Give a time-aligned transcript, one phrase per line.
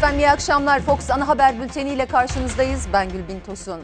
[0.00, 0.80] Efendim iyi akşamlar.
[0.80, 2.86] Fox Ana Haber Bülteni ile karşınızdayız.
[2.92, 3.80] Ben Gülbin Tosun.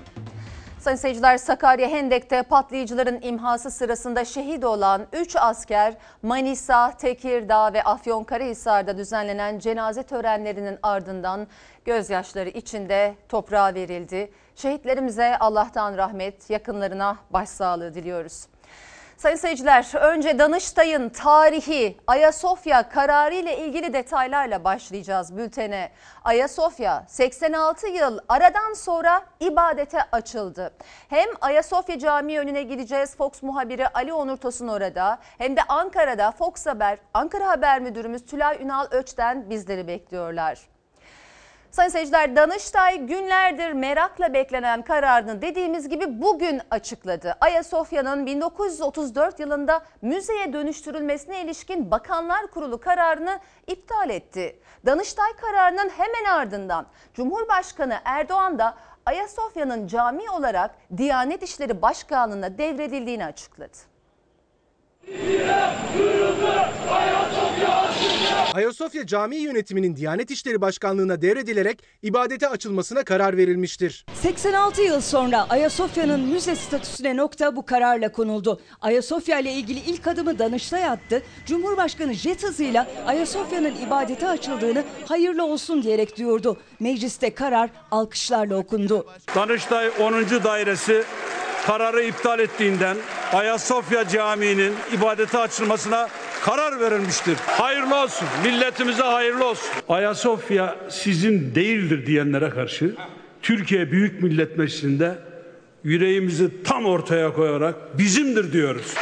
[0.79, 8.99] Sayın seyirciler Sakarya Hendek'te patlayıcıların imhası sırasında şehit olan 3 asker Manisa, Tekirdağ ve Afyonkarahisar'da
[8.99, 11.47] düzenlenen cenaze törenlerinin ardından
[11.85, 14.33] gözyaşları içinde toprağa verildi.
[14.55, 18.47] Şehitlerimize Allah'tan rahmet, yakınlarına başsağlığı diliyoruz.
[19.17, 25.91] Sayın seyirciler, önce Danıştay'ın tarihi Ayasofya kararı ile ilgili detaylarla başlayacağız bültene.
[26.25, 30.73] Ayasofya 86 yıl aradan sonra ibadete açıldı.
[31.09, 33.17] Hem Ayasofya Camii önüne gideceğiz.
[33.17, 35.19] Fox muhabiri Ali Onur Tosun orada.
[35.39, 40.76] Hem de Ankara'da Fox Haber, Ankara Haber Müdürümüz Tülay Ünal Öç'ten bizleri bekliyorlar.
[41.71, 47.37] Sayın seyirciler Danıştay günlerdir merakla beklenen kararını dediğimiz gibi bugün açıkladı.
[47.41, 54.61] Ayasofya'nın 1934 yılında müzeye dönüştürülmesine ilişkin Bakanlar Kurulu kararını iptal etti.
[54.87, 63.96] Danıştay kararının hemen ardından Cumhurbaşkanı Erdoğan da Ayasofya'nın cami olarak Diyanet İşleri Başkanlığı'na devredildiğini açıkladı.
[68.55, 74.07] Ayasofya Camii yönetiminin Diyanet İşleri Başkanlığı'na devredilerek ibadete açılmasına karar verilmiştir.
[74.15, 78.61] 86 yıl sonra Ayasofya'nın müze statüsüne nokta bu kararla konuldu.
[78.81, 81.23] Ayasofya ile ilgili ilk adımı Danıştay attı.
[81.47, 86.57] Cumhurbaşkanı jet hızıyla Ayasofya'nın ibadete açıldığını hayırlı olsun diyerek duyurdu.
[86.81, 89.07] Mecliste karar alkışlarla okundu.
[89.35, 90.15] Danıştay 10.
[90.45, 91.05] Dairesi
[91.67, 92.97] kararı iptal ettiğinden
[93.33, 96.09] Ayasofya Camii'nin ibadete açılmasına
[96.43, 97.37] karar verilmiştir.
[97.47, 98.29] Hayırlı olsun.
[98.45, 99.69] Milletimize hayırlı olsun.
[99.89, 102.95] Ayasofya sizin değildir diyenlere karşı
[103.43, 105.19] Türkiye Büyük Millet Meclisi'nde
[105.85, 108.95] yüreğimizi tam ortaya koyarak bizimdir diyoruz.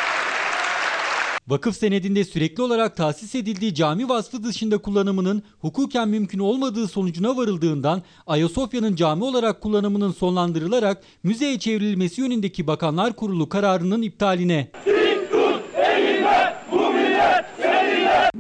[1.49, 8.03] Vakıf senedinde sürekli olarak tahsis edildiği cami vasfı dışında kullanımının hukuken mümkün olmadığı sonucuna varıldığından
[8.27, 14.71] Ayasofya'nın cami olarak kullanımının sonlandırılarak müzeye çevrilmesi yönündeki Bakanlar Kurulu kararının iptaline.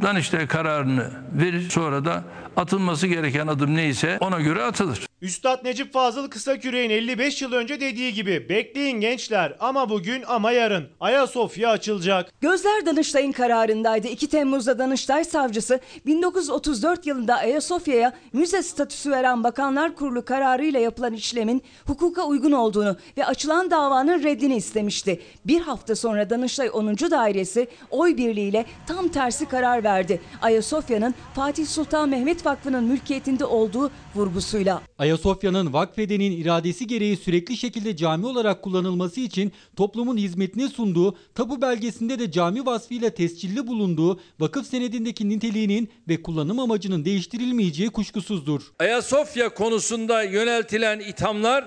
[0.02, 2.24] Danıştay kararını verir sonra da
[2.56, 5.06] atılması gereken adım neyse ona göre atılır.
[5.22, 10.88] Üstad Necip Fazıl Kısaküre'nin 55 yıl önce dediği gibi bekleyin gençler ama bugün ama yarın
[11.00, 12.32] Ayasofya açılacak.
[12.40, 14.08] Gözler Danıştay'ın kararındaydı.
[14.08, 21.62] 2 Temmuz'da Danıştay savcısı 1934 yılında Ayasofya'ya müze statüsü veren Bakanlar Kurulu kararıyla yapılan işlemin
[21.86, 25.20] hukuka uygun olduğunu ve açılan davanın reddini istemişti.
[25.44, 26.94] Bir hafta sonra Danıştay 10.
[26.94, 30.20] Dairesi oy birliğiyle tam tersi karar verdi.
[30.42, 34.82] Ayasofya'nın Fatih Sultan Mehmet Vakfı'nın mülkiyetinde olduğu vurgusuyla.
[34.98, 42.18] Ayasofya'nın vakfedenin iradesi gereği sürekli şekilde cami olarak kullanılması için toplumun hizmetine sunduğu, tapu belgesinde
[42.18, 48.62] de cami vasfıyla tescilli bulunduğu vakıf senedindeki niteliğinin ve kullanım amacının değiştirilmeyeceği kuşkusuzdur.
[48.78, 51.64] Ayasofya konusunda yöneltilen ithamlar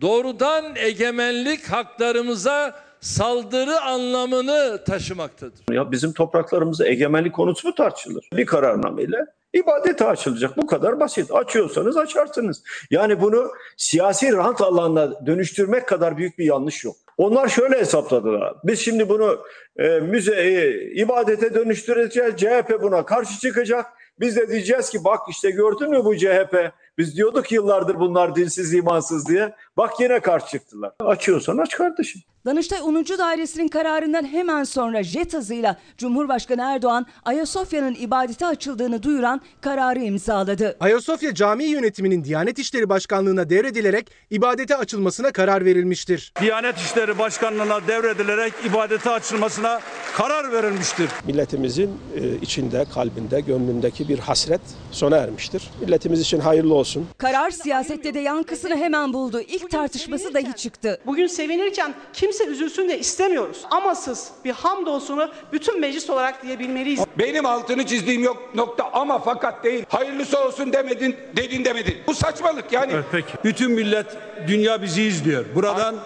[0.00, 5.74] doğrudan egemenlik haklarımıza saldırı anlamını taşımaktadır.
[5.74, 8.28] Ya bizim topraklarımızda egemenlik konusu mu tartışılır?
[8.32, 9.16] Bir kararnameyle
[9.54, 10.56] ibadete açılacak.
[10.56, 11.30] Bu kadar basit.
[11.30, 12.62] Açıyorsanız açarsınız.
[12.90, 16.96] Yani bunu siyasi rant alanına dönüştürmek kadar büyük bir yanlış yok.
[17.18, 18.54] Onlar şöyle hesapladılar.
[18.64, 19.38] Biz şimdi bunu
[19.76, 22.36] e, müzeyi ibadete dönüştüreceğiz.
[22.36, 23.86] CHP buna karşı çıkacak.
[24.20, 26.72] Biz de diyeceğiz ki bak işte gördün mü bu CHP?
[26.98, 29.54] Biz diyorduk yıllardır bunlar dinsiz imansız diye.
[29.76, 30.92] Bak yine karşı çıktılar.
[31.00, 32.22] Açıyorsan aç kardeşim.
[32.46, 32.94] Danıştay 10.
[32.94, 40.76] Dairesi'nin kararından hemen sonra jet hızıyla Cumhurbaşkanı Erdoğan Ayasofya'nın ibadete açıldığını duyuran kararı imzaladı.
[40.80, 46.32] Ayasofya Camii yönetiminin Diyanet İşleri Başkanlığı'na devredilerek ibadete açılmasına karar verilmiştir.
[46.40, 49.80] Diyanet İşleri Başkanlığı'na devredilerek ibadete açılmasına
[50.16, 51.10] karar verilmiştir.
[51.26, 54.60] Milletimizin e, içinde, kalbinde, gönlündeki bir hasret
[54.90, 55.70] sona ermiştir.
[55.80, 57.06] Milletimiz için hayırlı olsun.
[57.18, 59.40] Karar siyasette de yankısını hemen buldu.
[59.40, 61.00] İlk tartışması dahi çıktı.
[61.06, 61.94] Bugün sevinirken
[62.32, 63.62] kimse üzülsün de istemiyoruz.
[63.70, 67.00] Amasız bir hamdolsunu bütün meclis olarak diyebilmeliyiz.
[67.18, 69.84] Benim altını çizdiğim yok nokta ama fakat değil.
[69.88, 71.96] Hayırlısı olsun demedin, dedin demedin.
[72.06, 72.92] Bu saçmalık yani.
[72.94, 73.32] Evet, peki.
[73.44, 74.06] Bütün millet,
[74.48, 75.44] dünya bizi izliyor.
[75.54, 75.96] Buradan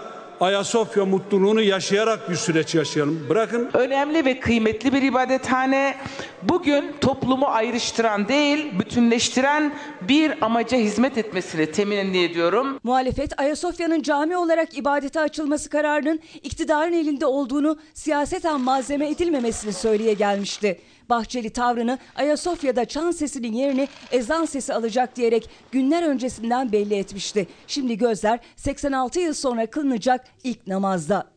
[0.40, 3.26] Ayasofya mutluluğunu yaşayarak bir süreç yaşayalım.
[3.28, 5.94] Bırakın Önemli ve kıymetli bir ibadethane.
[6.42, 12.80] Bugün toplumu ayrıştıran değil, bütünleştiren bir amaca hizmet etmesini teminni ediyorum.
[12.84, 20.80] Muhalefet Ayasofya'nın cami olarak ibadete açılması kararının iktidarın elinde olduğunu siyaseten malzeme edilmemesini söyleye gelmişti.
[21.10, 27.46] Bahçeli tavrını Ayasofya'da çan sesinin yerini ezan sesi alacak diyerek günler öncesinden belli etmişti.
[27.66, 31.36] Şimdi gözler 86 yıl sonra kılınacak ilk namazda.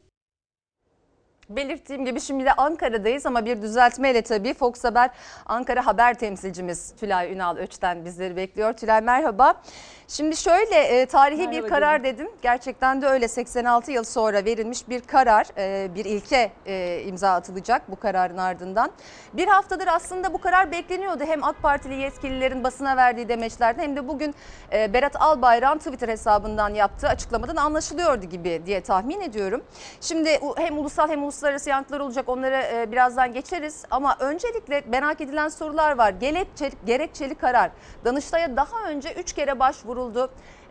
[1.50, 5.10] Belirttiğim gibi şimdi de Ankara'dayız ama bir düzeltmeyle tabii Fox Haber
[5.46, 8.74] Ankara haber temsilcimiz Tülay Ünal Öç'ten bizleri bekliyor.
[8.74, 9.62] Tülay merhaba.
[10.12, 12.32] Şimdi şöyle e, tarihi Merhaba bir karar dedin.
[12.42, 17.92] Gerçekten de öyle 86 yıl sonra verilmiş bir karar, e, bir ilke e, imza atılacak
[17.92, 18.92] bu kararın ardından.
[19.34, 21.24] Bir haftadır aslında bu karar bekleniyordu.
[21.24, 24.36] Hem AK Partili yetkililerin basına verdiği demeçlerden hem de bugün
[24.74, 29.64] e, Berat Albayrak'ın Twitter hesabından yaptığı açıklamadan anlaşılıyordu gibi diye tahmin ediyorum.
[30.02, 33.86] Şimdi hem ulusal hem uluslararası yankılar olacak onlara e, birazdan geçeriz.
[33.92, 36.10] Ama öncelikle merak edilen sorular var.
[36.10, 37.72] Gerekçeli, gerekçeli karar.
[38.06, 39.60] Danıştay'a daha önce 3 kere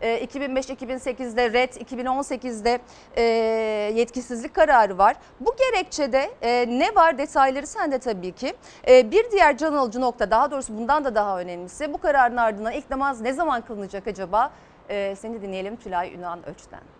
[0.01, 2.79] E, 2005-2008'de red, 2018'de
[3.17, 3.21] e,
[3.95, 5.15] yetkisizlik kararı var.
[5.39, 8.53] Bu gerekçede e, ne var detayları sende tabii ki.
[8.87, 12.73] E, bir diğer can alıcı nokta daha doğrusu bundan da daha önemlisi bu kararın ardından
[12.73, 14.51] ilk namaz ne zaman kılınacak acaba?
[14.89, 16.98] E, seni dinleyelim Tülay Ünan Öç'ten.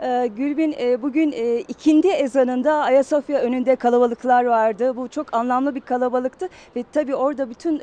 [0.00, 4.96] Ee, Gülbin e, bugün e, ikindi ezanında Ayasofya önünde kalabalıklar vardı.
[4.96, 7.80] Bu çok anlamlı bir kalabalıktı ve tabii orada bütün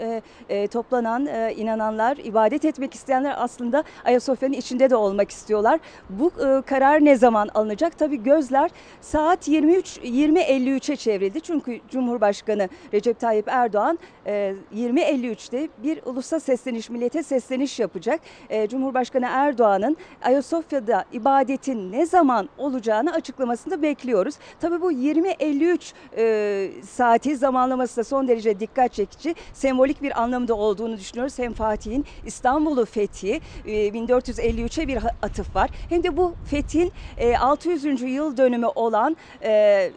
[0.50, 1.26] e, toplanan
[1.56, 5.80] inananlar, ibadet etmek isteyenler aslında Ayasofya'nın içinde de olmak istiyorlar.
[6.10, 6.32] Bu
[6.66, 8.00] karar ne zaman alınacak?
[8.00, 8.72] Tabii gözler
[9.02, 11.42] saat 23 20.53'e çevrildi.
[11.42, 18.20] Çünkü Cumhurbaşkanı Recep Tayyip Erdoğan e, 20.53'te bir ulusa sesleniş, millete sesleniş yapacak.
[18.70, 24.36] Cumhurbaşkanı Erdoğan'ın Ayasofya'da ibadetin ne zaman olacağını açıklamasını bekliyoruz.
[24.60, 29.36] Tabii bu 20.53 e, saati zamanlaması da son derece dikkat çekici.
[29.54, 31.40] Sembolik bir anlamda olduğunu düşünüyoruz.
[31.40, 35.70] Hem Fatih'in İstanbul'u fethi e, 1453'e bir atıf var.
[35.90, 38.02] Hem de bu fethin e, 600.
[38.02, 39.92] yıl dönümü olan e,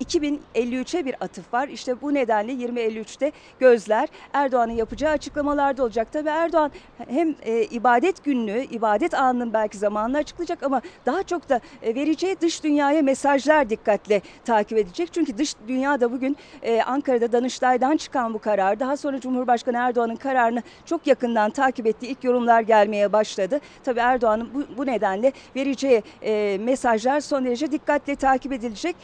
[0.00, 1.68] 2053'e bir atıf var.
[1.68, 6.08] İşte bu nedenle 2053'te gözler Erdoğan'ın yapacağı açıklamalarda olacak.
[6.12, 6.70] Tabii Erdoğan
[7.08, 12.36] hem e, ibadet gününü, ibadet anının belki zamanını açıklayacak ama daha çok da e, vereceği
[12.40, 15.08] dış dünyaya mesajlar dikkatle takip edecek.
[15.12, 20.16] Çünkü dış dünya da bugün e, Ankara'da Danıştay'dan çıkan bu karar, daha sonra Cumhurbaşkanı Erdoğan'ın
[20.16, 23.60] kararını çok yakından takip ettiği ilk yorumlar gelmeye başladı.
[23.84, 28.96] Tabii Erdoğan'ın bu, bu nedenle vereceği e, mesajlar son derece dikkatle takip edilecek.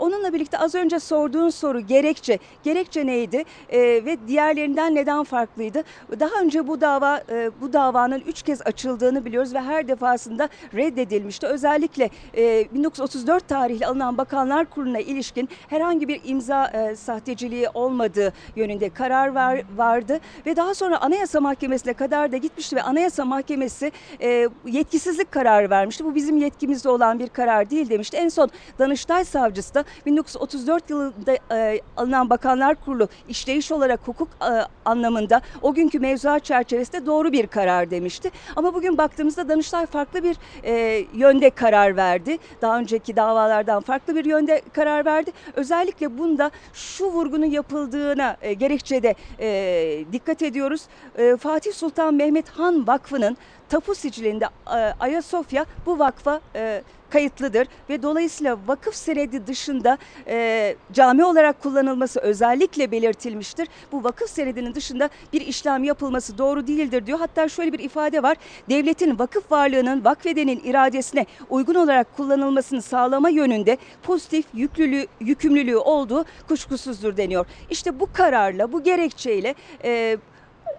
[0.00, 2.38] Onunla birlikte az önce sorduğun soru gerekçe.
[2.62, 5.82] Gerekçe neydi ve diğerlerinden neden farklıydı?
[6.20, 7.22] Daha önce bu dava
[7.60, 11.46] bu davanın üç kez açıldığını biliyoruz ve her defasında reddedilmişti.
[11.74, 18.90] Özellikle e, 1934 tarihli alınan Bakanlar Kurulu'na ilişkin herhangi bir imza e, sahteciliği olmadığı yönünde
[18.90, 24.48] karar var, vardı ve daha sonra Anayasa Mahkemesi'ne kadar da gitmişti ve Anayasa Mahkemesi e,
[24.66, 26.04] yetkisizlik kararı vermişti.
[26.04, 28.16] Bu bizim yetkimizde olan bir karar değil demişti.
[28.16, 34.50] En son Danıştay Savcısı da 1934 yılında e, alınan Bakanlar Kurulu işleyiş olarak hukuk e,
[34.84, 38.30] anlamında o günkü mevzuat çerçevesinde doğru bir karar demişti.
[38.56, 42.38] Ama bugün baktığımızda Danıştay farklı bir e, yönde karar verdi.
[42.62, 45.32] Daha önceki davalardan farklı bir yönde karar verdi.
[45.54, 50.82] Özellikle bunda şu vurgunun yapıldığına e, gerekçede e, dikkat ediyoruz.
[51.18, 53.36] E, Fatih Sultan Mehmet Han Vakfı'nın
[53.74, 61.24] tapu sicilinde e, Ayasofya bu vakfa e, kayıtlıdır ve dolayısıyla vakıf senedi dışında e, cami
[61.24, 63.68] olarak kullanılması özellikle belirtilmiştir.
[63.92, 67.18] Bu vakıf senedinin dışında bir işlem yapılması doğru değildir diyor.
[67.18, 68.36] Hatta şöyle bir ifade var.
[68.70, 77.16] Devletin vakıf varlığının vakfedenin iradesine uygun olarak kullanılmasını sağlama yönünde pozitif yüklülüğü, yükümlülüğü olduğu kuşkusuzdur
[77.16, 77.46] deniyor.
[77.70, 79.54] İşte bu kararla, bu gerekçeyle
[79.84, 80.18] e,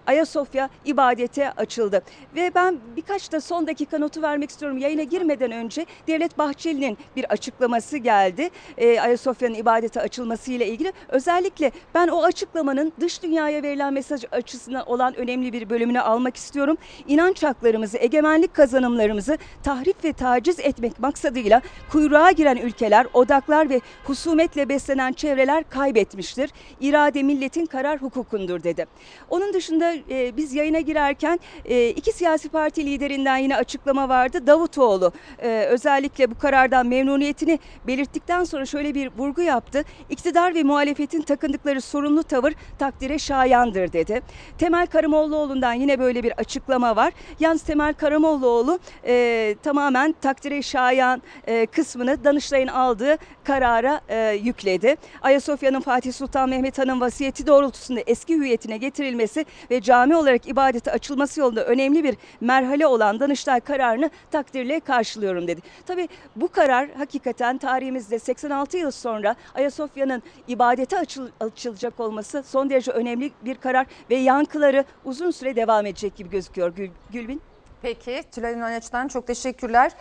[0.06, 2.02] Ayasofya ibadete açıldı.
[2.34, 4.78] Ve ben birkaç da son dakika notu vermek istiyorum.
[4.78, 8.50] Yayına girmeden önce Devlet Bahçeli'nin bir açıklaması geldi.
[8.78, 10.92] Ee, Ayasofya'nın ibadete açılması ile ilgili.
[11.08, 16.76] Özellikle ben o açıklamanın dış dünyaya verilen mesaj açısından olan önemli bir bölümünü almak istiyorum.
[17.08, 24.68] İnanç haklarımızı, egemenlik kazanımlarımızı tahrip ve taciz etmek maksadıyla kuyruğa giren ülkeler, odaklar ve husumetle
[24.68, 26.50] beslenen çevreler kaybetmiştir.
[26.80, 28.86] İrade milletin karar hukukundur dedi.
[29.30, 34.46] Onun dışında e, biz yayına girerken e, iki siyasi parti liderinden yine açıklama vardı.
[34.46, 39.84] Davutoğlu e, özellikle bu karardan memnuniyetini belirttikten sonra şöyle bir vurgu yaptı.
[40.10, 44.22] İktidar ve muhalefetin takındıkları sorumlu tavır takdire şayandır dedi.
[44.58, 47.12] Temel Karamollaoğlu'ndan yine böyle bir açıklama var.
[47.40, 54.96] Yalnız Temel Karamollaoğlu e, tamamen takdire şayan e, kısmını Danıştay'ın aldığı karara e, yükledi.
[55.22, 61.40] Ayasofya'nın Fatih Sultan Mehmet Han'ın vasiyeti doğrultusunda eski hüviyetine getirilmesi ve cami olarak ibadete açılması
[61.40, 65.60] yolunda önemli bir merhale olan Danıştay kararını takdirle karşılıyorum dedi.
[65.86, 72.90] Tabii bu karar hakikaten tarihimizde 86 yıl sonra Ayasofya'nın ibadete açıl- açılacak olması son derece
[72.90, 77.40] önemli bir karar ve yankıları uzun süre devam edecek gibi gözüküyor Gül, Gülbin.
[77.82, 79.92] Peki Tülay Ünal Öç'ten çok teşekkürler.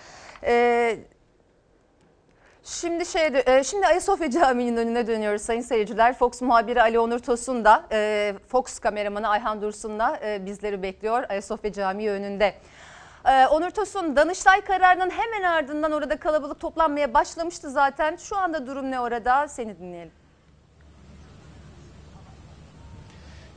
[0.43, 0.97] Ee,
[2.65, 6.13] Şimdi şey, e, şimdi Ayasofya Camii'nin önüne dönüyoruz sayın seyirciler.
[6.13, 11.23] Fox muhabiri Ali Onur Tosun da e, Fox kameramanı Ayhan Dursun da e, bizleri bekliyor
[11.29, 12.53] Ayasofya Camii önünde.
[13.51, 18.15] Onur Tosun, Danıştay kararının hemen ardından orada kalabalık toplanmaya başlamıştı zaten.
[18.15, 19.47] Şu anda durum ne orada?
[19.47, 20.24] Seni dinleyelim.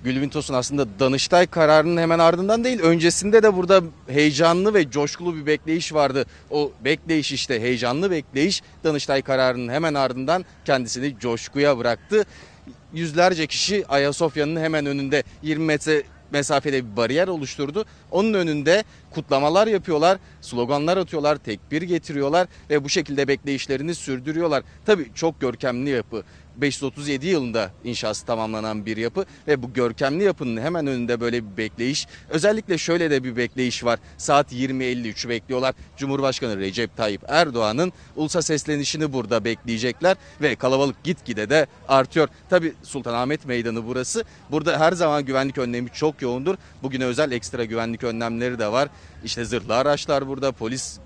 [0.04, 5.46] Gülbin Tosun aslında Danıştay kararının hemen ardından değil öncesinde de burada heyecanlı ve coşkulu bir
[5.46, 6.26] bekleyiş vardı.
[6.50, 12.24] O bekleyiş işte heyecanlı bekleyiş Danıştay kararının hemen ardından kendisini coşkuya bıraktı.
[12.92, 17.84] Yüzlerce kişi Ayasofya'nın hemen önünde 20 metre mesafede bir bariyer oluşturdu.
[18.10, 24.62] Onun önünde kutlamalar yapıyorlar, sloganlar atıyorlar, tekbir getiriyorlar ve bu şekilde bekleyişlerini sürdürüyorlar.
[24.86, 26.22] Tabii çok görkemli yapı.
[26.60, 32.06] 537 yılında inşası tamamlanan bir yapı ve bu görkemli yapının hemen önünde böyle bir bekleyiş.
[32.28, 33.98] Özellikle şöyle de bir bekleyiş var.
[34.16, 35.74] Saat 20.53'ü bekliyorlar.
[35.96, 42.28] Cumhurbaşkanı Recep Tayyip Erdoğan'ın ulusa seslenişini burada bekleyecekler ve kalabalık gitgide de artıyor.
[42.50, 44.24] Tabi Sultanahmet Meydanı burası.
[44.50, 46.54] Burada her zaman güvenlik önlemi çok yoğundur.
[46.82, 48.88] Bugüne özel ekstra güvenlik önlemleri de var.
[49.24, 50.98] İşte zırhlı araçlar burada, polis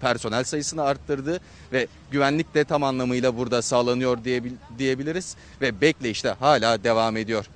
[0.00, 1.40] personel sayısını arttırdı
[1.72, 7.46] ve güvenlik de tam anlamıyla burada sağlanıyor diyebil- diyebiliriz ve bekleyiş de hala devam ediyor.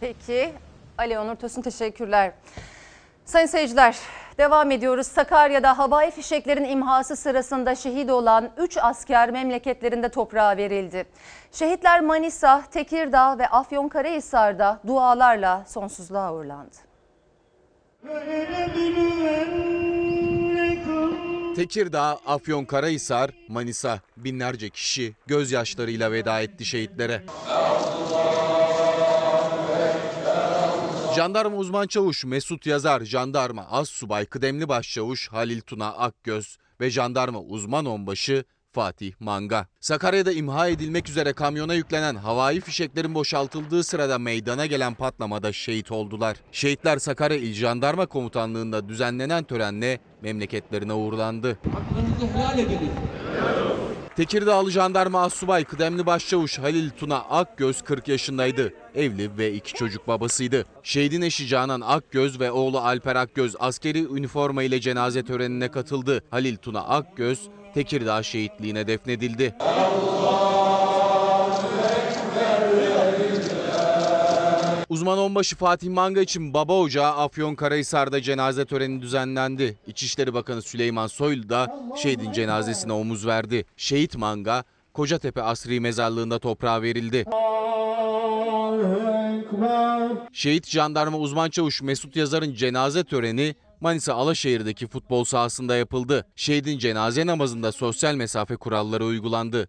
[0.00, 0.52] Peki
[0.98, 2.32] Ali Onur Tosun teşekkürler.
[3.24, 3.96] Sayın seyirciler
[4.38, 5.06] devam ediyoruz.
[5.06, 11.04] Sakarya'da havai fişeklerin imhası sırasında şehit olan 3 asker memleketlerinde toprağa verildi.
[11.52, 16.76] Şehitler Manisa, Tekirdağ ve Afyonkarahisar'da dualarla sonsuzluğa uğurlandı.
[21.56, 27.24] Tekirdağ, Afyonkarahisar, Manisa binlerce kişi gözyaşlarıyla veda etti şehitlere.
[31.16, 37.40] Jandarma uzman çavuş Mesut Yazar, jandarma az subay kıdemli başçavuş Halil Tuna Akgöz ve jandarma
[37.40, 39.66] uzman onbaşı Fatih Manga.
[39.80, 46.36] Sakarya'da imha edilmek üzere kamyona yüklenen havai fişeklerin boşaltıldığı sırada meydana gelen patlamada şehit oldular.
[46.52, 51.58] Şehitler Sakarya İl Jandarma Komutanlığı'nda düzenlenen törenle memleketlerine uğurlandı.
[54.16, 58.72] Tekirdağlı jandarma assubay kıdemli başçavuş Halil Tuna Akgöz 40 yaşındaydı.
[58.94, 60.66] Evli ve iki çocuk babasıydı.
[60.82, 66.22] Şehidin eşi Canan Akgöz ve oğlu Alper Akgöz askeri üniforma ile cenaze törenine katıldı.
[66.30, 69.54] Halil Tuna Akgöz Tekirdağ şehitliğine defnedildi.
[74.88, 79.78] Uzman onbaşı Fatih Manga için baba ocağı Afyonkarahisar'da cenaze töreni düzenlendi.
[79.86, 83.64] İçişleri Bakanı Süleyman Soylu da şehidin cenazesine omuz verdi.
[83.76, 84.64] Şehit Manga
[84.94, 87.24] Kocatepe Asri Mezarlığı'nda toprağa verildi.
[90.32, 96.26] Şehit jandarma uzman çavuş Mesut Yazar'ın cenaze töreni Manisa Alaşehir'deki futbol sahasında yapıldı.
[96.36, 99.68] Şehidin cenaze namazında sosyal mesafe kuralları uygulandı.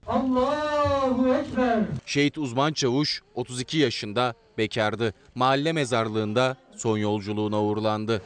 [2.05, 5.13] Şehit uzman çavuş 32 yaşında bekardı.
[5.35, 8.21] Mahalle mezarlığında son yolculuğuna uğurlandı.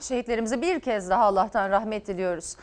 [0.00, 2.56] Şehitlerimize bir kez daha Allah'tan rahmet diliyoruz.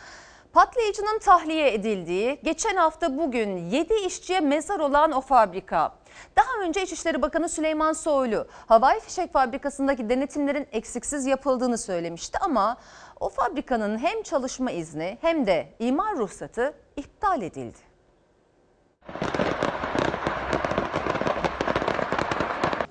[0.53, 6.00] Patlayıcının tahliye edildiği, geçen hafta bugün 7 işçiye mezar olan o fabrika.
[6.35, 12.77] Daha önce İçişleri Bakanı Süleyman Soylu havai fişek fabrikasındaki denetimlerin eksiksiz yapıldığını söylemişti ama
[13.19, 17.77] o fabrikanın hem çalışma izni hem de imar ruhsatı iptal edildi.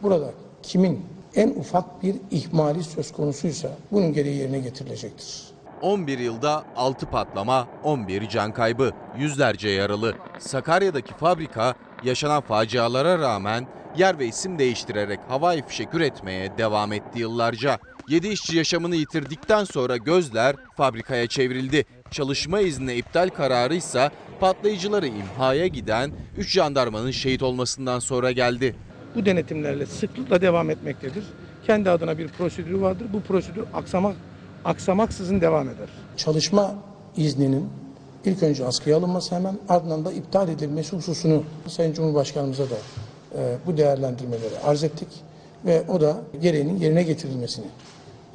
[0.03, 0.31] Burada
[0.63, 5.51] kimin en ufak bir ihmali söz konusuysa bunun gereği yerine getirilecektir.
[5.83, 10.15] 11 yılda 6 patlama, 11 can kaybı, yüzlerce yaralı.
[10.39, 11.75] Sakarya'daki fabrika
[12.05, 13.67] yaşanan facialara rağmen
[13.97, 17.79] yer ve isim değiştirerek havai fişek üretmeye devam etti yıllarca.
[18.09, 21.85] 7 işçi yaşamını yitirdikten sonra gözler fabrikaya çevrildi.
[22.11, 28.77] Çalışma izni iptal kararı ise patlayıcıları imhaya giden 3 jandarmanın şehit olmasından sonra geldi.
[29.15, 31.25] Bu denetimlerle sıklıkla devam etmektedir.
[31.67, 33.07] Kendi adına bir prosedürü vardır.
[33.13, 34.17] Bu prosedür aksamak
[34.65, 35.89] aksamaksızın devam eder.
[36.17, 36.75] Çalışma
[37.17, 37.71] izninin
[38.25, 42.77] ilk önce askıya alınması hemen ardından da iptal edilmesi hususunu Sayın Cumhurbaşkanımıza da
[43.35, 45.09] e, bu değerlendirmeleri arz ettik
[45.67, 47.67] ve o da gereğinin yerine getirilmesini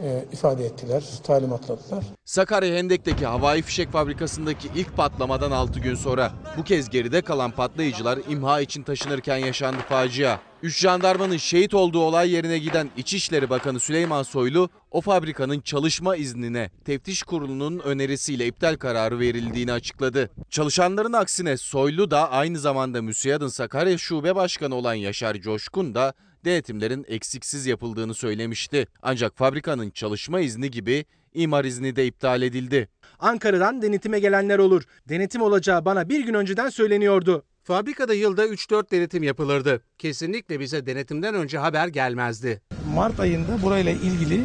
[0.03, 2.03] e, ifade ettiler, talimatladılar.
[2.25, 8.19] Sakarya Hendek'teki havai fişek fabrikasındaki ilk patlamadan 6 gün sonra bu kez geride kalan patlayıcılar
[8.29, 10.39] imha için taşınırken yaşandı facia.
[10.63, 16.69] 3 jandarmanın şehit olduğu olay yerine giden İçişleri Bakanı Süleyman Soylu o fabrikanın çalışma iznine
[16.85, 20.29] teftiş kurulunun önerisiyle iptal kararı verildiğini açıkladı.
[20.49, 26.13] Çalışanların aksine Soylu da aynı zamanda MÜSİAD'ın Sakarya Şube Başkanı olan Yaşar Coşkun da
[26.45, 28.87] denetimlerin eksiksiz yapıldığını söylemişti.
[29.01, 32.89] Ancak fabrikanın çalışma izni gibi imar izni de iptal edildi.
[33.19, 34.83] Ankara'dan denetime gelenler olur.
[35.09, 37.43] Denetim olacağı bana bir gün önceden söyleniyordu.
[37.63, 39.81] Fabrikada yılda 3-4 denetim yapılırdı.
[39.97, 42.61] Kesinlikle bize denetimden önce haber gelmezdi.
[42.95, 44.41] Mart ayında burayla ilgili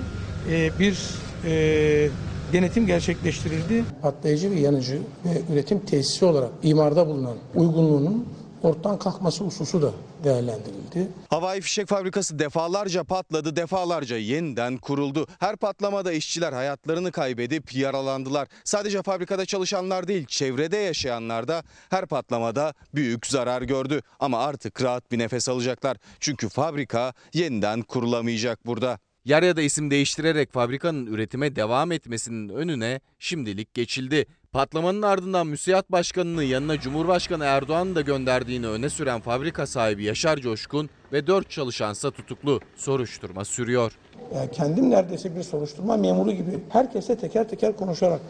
[0.50, 0.99] e, bir
[1.45, 2.09] e,
[2.52, 3.85] denetim gerçekleştirildi.
[4.02, 8.26] Patlayıcı ve yanıcı ve üretim tesisi olarak imarda bulunan uygunluğunun
[8.62, 9.93] ortadan kalkması hususu da
[10.25, 11.09] değerlendirildi.
[11.29, 15.26] Havai fişek fabrikası defalarca patladı, defalarca yeniden kuruldu.
[15.38, 18.49] Her patlamada işçiler hayatlarını kaybedip yaralandılar.
[18.64, 24.02] Sadece fabrikada çalışanlar değil, çevrede yaşayanlar da her patlamada büyük zarar gördü.
[24.21, 25.97] Ama artık rahat bir nefes alacaklar.
[26.21, 28.99] Çünkü fabrika yeniden kurulamayacak burada.
[29.25, 34.26] Yer ya da isim değiştirerek fabrikanın üretime devam etmesinin önüne şimdilik geçildi.
[34.52, 40.90] Patlamanın ardından müsiyat başkanını yanına Cumhurbaşkanı Erdoğan'ı da gönderdiğini öne süren fabrika sahibi Yaşar Coşkun
[41.12, 42.61] ve 4 çalışansa tutuklu.
[42.76, 43.92] Soruşturma sürüyor.
[44.35, 48.21] Yani kendim neredeyse bir soruşturma memuru gibi herkese teker teker konuşarak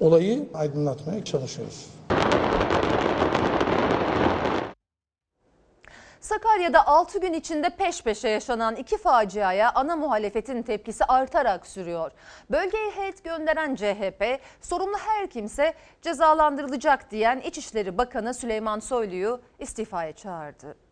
[0.00, 1.86] olayı aydınlatmaya çalışıyoruz.
[6.28, 12.10] Sakarya'da 6 gün içinde peş peşe yaşanan iki faciaya ana muhalefetin tepkisi artarak sürüyor.
[12.50, 20.87] Bölgeye heyet gönderen CHP, sorumlu her kimse cezalandırılacak diyen İçişleri Bakanı Süleyman Soylu'yu istifaya çağırdı.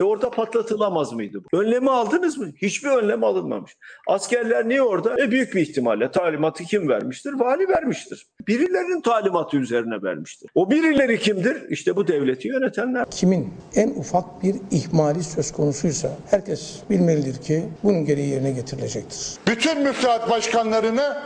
[0.00, 1.42] E orada patlatılamaz mıydı?
[1.52, 2.46] Önlemi aldınız mı?
[2.62, 3.76] Hiçbir önlem alınmamış.
[4.08, 5.22] Askerler niye orada?
[5.22, 7.32] E büyük bir ihtimalle talimatı kim vermiştir?
[7.32, 8.26] Vali vermiştir.
[8.48, 10.50] Birilerinin talimatı üzerine vermiştir.
[10.54, 11.70] O birileri kimdir?
[11.70, 13.06] İşte bu devleti yönetenler.
[13.10, 19.34] Kimin en ufak bir ihmali söz konusuysa herkes bilmelidir ki bunun gereği yerine getirilecektir.
[19.46, 21.16] Bütün müsaat başkanlarını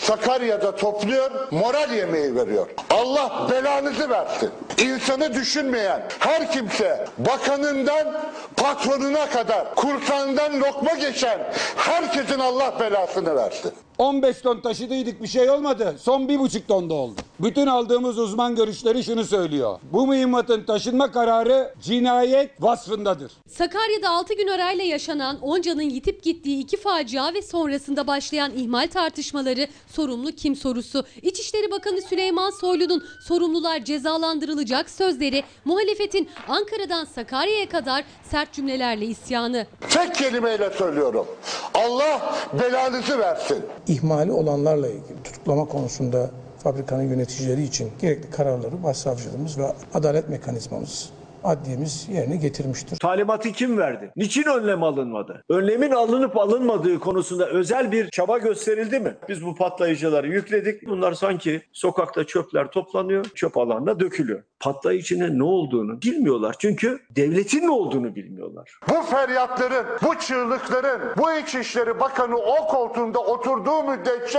[0.00, 2.66] Sakarya'da topluyor, moral yemeği veriyor.
[2.90, 4.50] Allah belanızı versin.
[4.78, 8.20] İnsanı düşünmeyen her kimse bakanından
[8.56, 13.72] patronuna kadar kursandan lokma geçen herkesin Allah belasını versin.
[13.98, 15.96] 15 ton taşıdıydık bir şey olmadı.
[16.02, 17.20] Son bir buçuk tonda oldu.
[17.40, 19.78] Bütün aldığımız uzman görüşleri şunu söylüyor.
[19.92, 23.32] Bu mühimmatın taşınma kararı cinayet vasfındadır.
[23.48, 29.66] Sakarya'da 6 gün arayla yaşanan Onca'nın yitip gittiği iki facia ve sonrasında başlayan ihmal tartışmaları
[29.90, 31.04] sorumlu kim sorusu.
[31.22, 39.66] İçişleri Bakanı Süleyman Soylu'nun sorumlular cezalandırılacak sözleri muhalefetin Ankara'dan Sakarya'ya kadar sert cümlelerle isyanı.
[39.88, 41.26] Tek kelimeyle söylüyorum.
[41.74, 43.64] Allah belanızı versin.
[43.88, 46.30] İhmali olanlarla ilgili tutuklama konusunda
[46.62, 51.10] fabrikanın yöneticileri için gerekli kararları başsavcılığımız ve adalet mekanizmamız
[51.44, 52.98] adliyemiz yerine getirmiştir.
[52.98, 54.12] Talimatı kim verdi?
[54.16, 55.44] Niçin önlem alınmadı?
[55.48, 59.16] Önlemin alınıp alınmadığı konusunda özel bir çaba gösterildi mi?
[59.28, 60.88] Biz bu patlayıcıları yükledik.
[60.88, 64.42] Bunlar sanki sokakta çöpler toplanıyor, çöp alanına dökülüyor.
[64.60, 66.56] Patlayıcının ne olduğunu bilmiyorlar.
[66.58, 68.80] Çünkü devletin ne olduğunu bilmiyorlar.
[68.88, 74.38] Bu feryatların, bu çığlıkların, bu İçişleri Bakanı o koltuğunda oturduğu müddetçe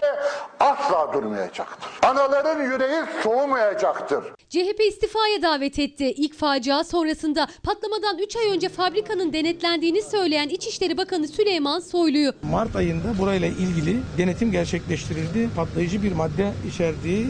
[0.59, 2.09] asla durmayacaktır.
[2.09, 4.23] Anaların yüreği soğumayacaktır.
[4.49, 6.05] CHP istifaya davet etti.
[6.05, 12.75] İlk facia sonrasında patlamadan 3 ay önce fabrikanın denetlendiğini söyleyen İçişleri Bakanı Süleyman Soylu'yu Mart
[12.75, 15.49] ayında burayla ilgili denetim gerçekleştirildi.
[15.55, 17.27] Patlayıcı bir madde içerdiği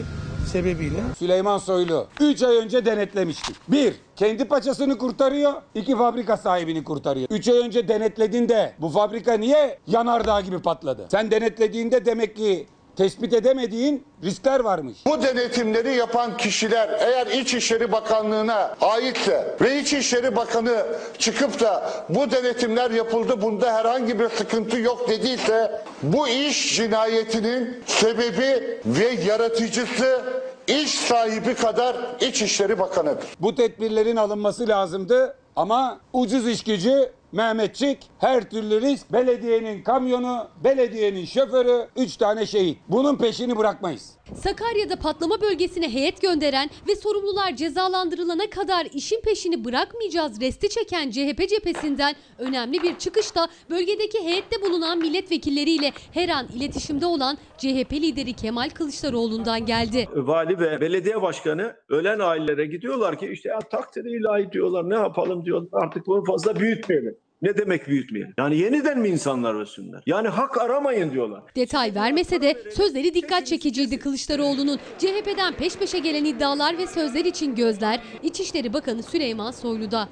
[0.52, 3.56] sebebiyle Süleyman Soylu 3 ay önce denetlemiştik.
[3.68, 3.94] 1.
[4.16, 5.52] Kendi paçasını kurtarıyor.
[5.74, 5.96] 2.
[5.96, 7.28] Fabrika sahibini kurtarıyor.
[7.30, 11.06] 3 ay önce denetlediğinde bu fabrika niye yanardağ gibi patladı?
[11.10, 14.96] Sen denetlediğinde demek ki tespit edemediğin riskler varmış.
[15.06, 20.86] Bu denetimleri yapan kişiler eğer İçişleri Bakanlığı'na aitse ve İçişleri Bakanı
[21.18, 28.80] çıkıp da bu denetimler yapıldı bunda herhangi bir sıkıntı yok dediyse bu iş cinayetinin sebebi
[28.86, 30.22] ve yaratıcısı
[30.66, 33.24] iş sahibi kadar İçişleri Bakanı'dır.
[33.40, 41.24] Bu tedbirlerin alınması lazımdı ama ucuz iş gücü Mehmetçik her türlü risk belediyenin kamyonu, belediyenin
[41.24, 42.78] şoförü 3 tane şehit.
[42.88, 44.12] Bunun peşini bırakmayız.
[44.34, 51.48] Sakarya'da patlama bölgesine heyet gönderen ve sorumlular cezalandırılana kadar işin peşini bırakmayacağız resti çeken CHP
[51.48, 58.70] cephesinden önemli bir çıkışta bölgedeki heyette bulunan milletvekilleriyle her an iletişimde olan CHP lideri Kemal
[58.70, 60.08] Kılıçdaroğlu'ndan geldi.
[60.14, 65.44] Vali ve belediye başkanı ölen ailelere gidiyorlar ki işte ya takdiri ilahi diyorlar ne yapalım
[65.44, 67.21] diyorlar artık bunu fazla büyütmeyelim.
[67.42, 68.34] Ne demek büyütmeyelim?
[68.38, 70.02] Yani yeniden mi insanlar ölsünler?
[70.06, 71.42] Yani hak aramayın diyorlar.
[71.56, 74.80] Detay vermese de sözleri dikkat çekiciydi Kılıçdaroğlu'nun.
[74.98, 80.08] CHP'den peş peşe gelen iddialar ve sözler için gözler İçişleri Bakanı Süleyman Soylu'da.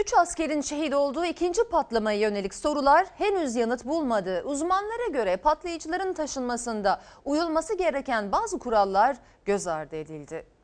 [0.00, 4.42] Üç askerin şehit olduğu ikinci patlamaya yönelik sorular henüz yanıt bulmadı.
[4.44, 10.55] Uzmanlara göre patlayıcıların taşınmasında uyulması gereken bazı kurallar göz ardı edildi.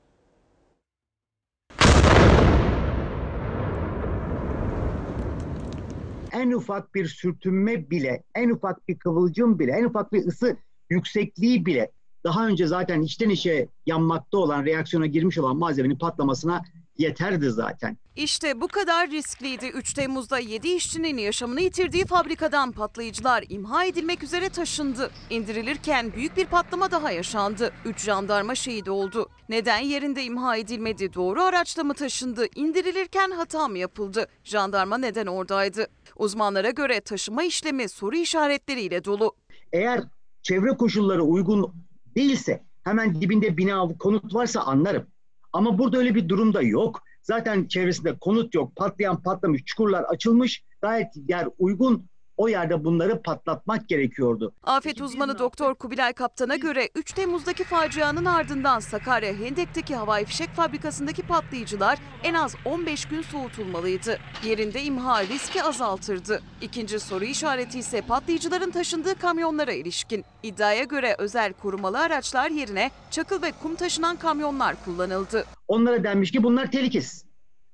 [6.33, 10.57] En ufak bir sürtünme bile, en ufak bir kıvılcım bile, en ufak bir ısı
[10.91, 11.91] yüksekliği bile
[12.25, 16.63] daha önce zaten içten içe yanmakta olan, reaksiyona girmiş olan malzemenin patlamasına
[16.99, 17.97] yeterdi zaten.
[18.17, 19.67] İşte bu kadar riskliydi.
[19.67, 25.11] 3 Temmuz'da 7 işçinin yaşamını yitirdiği fabrikadan patlayıcılar imha edilmek üzere taşındı.
[25.31, 27.73] İndirilirken büyük bir patlama daha yaşandı.
[27.85, 29.29] 3 jandarma şehit oldu.
[29.49, 31.15] Neden yerinde imha edilmedi?
[31.15, 32.47] Doğru araçla mı taşındı?
[32.55, 34.27] İndirilirken hata mı yapıldı?
[34.45, 35.87] Jandarma neden oradaydı?
[36.17, 39.37] Uzmanlara göre taşıma işlemi soru işaretleriyle dolu.
[39.73, 40.01] Eğer
[40.43, 41.75] çevre koşulları uygun
[42.17, 45.07] değilse hemen dibinde bina konut varsa anlarım.
[45.53, 47.03] Ama burada öyle bir durum da yok.
[47.23, 48.77] Zaten çevresinde konut yok.
[48.77, 50.65] Patlayan patlamış, çukurlar açılmış.
[50.83, 52.09] Gayet yer uygun.
[52.37, 54.53] O yerde bunları patlatmak gerekiyordu.
[54.63, 61.23] Afet uzmanı Doktor Kubilay Kaptan'a göre 3 Temmuz'daki facianın ardından Sakarya Hendek'teki havai fişek fabrikasındaki
[61.23, 64.19] patlayıcılar en az 15 gün soğutulmalıydı.
[64.45, 66.43] Yerinde imha riski azaltırdı.
[66.61, 70.25] İkinci soru işareti ise patlayıcıların taşındığı kamyonlara ilişkin.
[70.43, 75.45] İddiaya göre özel korumalı araçlar yerine çakıl ve kum taşınan kamyonlar kullanıldı.
[75.69, 77.25] Onlara denmiş ki bunlar tehlikesiz.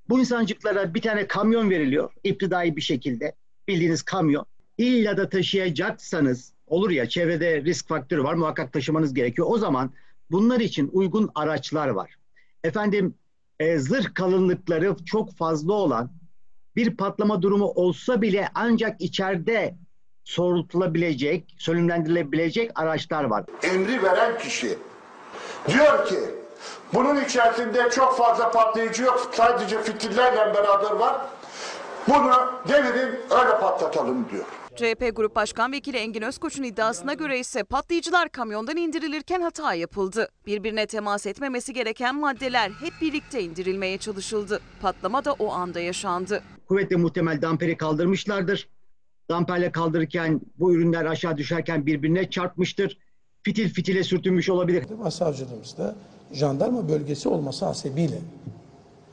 [0.09, 2.11] Bu insancıklara bir tane kamyon veriliyor.
[2.25, 3.35] iptidai bir şekilde.
[3.69, 4.47] Bildiğiniz kamyon.
[4.79, 9.49] İlla da taşıyacaksanız olur ya çevrede risk faktörü var muhakkak taşımanız gerekiyor.
[9.51, 9.93] O zaman
[10.31, 12.15] bunlar için uygun araçlar var.
[12.65, 13.15] Efendim
[13.61, 16.11] e, zırh kalınlıkları çok fazla olan
[16.77, 19.75] bir patlama durumu olsa bile ancak içeride
[20.25, 23.45] soğutulabilecek, sönümlendirilebilecek araçlar var.
[23.63, 24.79] Emri veren kişi
[25.69, 26.19] diyor ki
[26.95, 31.27] bunun içerisinde çok fazla patlayıcı yok sadece fitillerle beraber var.
[32.09, 32.33] Bunu
[32.69, 34.45] devirin öyle patlatalım diyor.
[34.77, 40.29] CHP Grup Başkan Vekili Engin Özkoç'un iddiasına göre ise patlayıcılar kamyondan indirilirken hata yapıldı.
[40.47, 44.61] Birbirine temas etmemesi gereken maddeler hep birlikte indirilmeye çalışıldı.
[44.83, 46.43] Patlama da o anda yaşandı.
[46.69, 48.69] Kuvvetle muhtemel damperi kaldırmışlardır.
[49.31, 52.99] Damperle kaldırırken bu ürünler aşağı düşerken birbirine çarpmıştır.
[53.43, 54.85] Fitil fitile sürtünmüş olabilir.
[55.05, 55.95] Başsavcılığımızda
[56.33, 58.19] jandarma bölgesi olması hasebiyle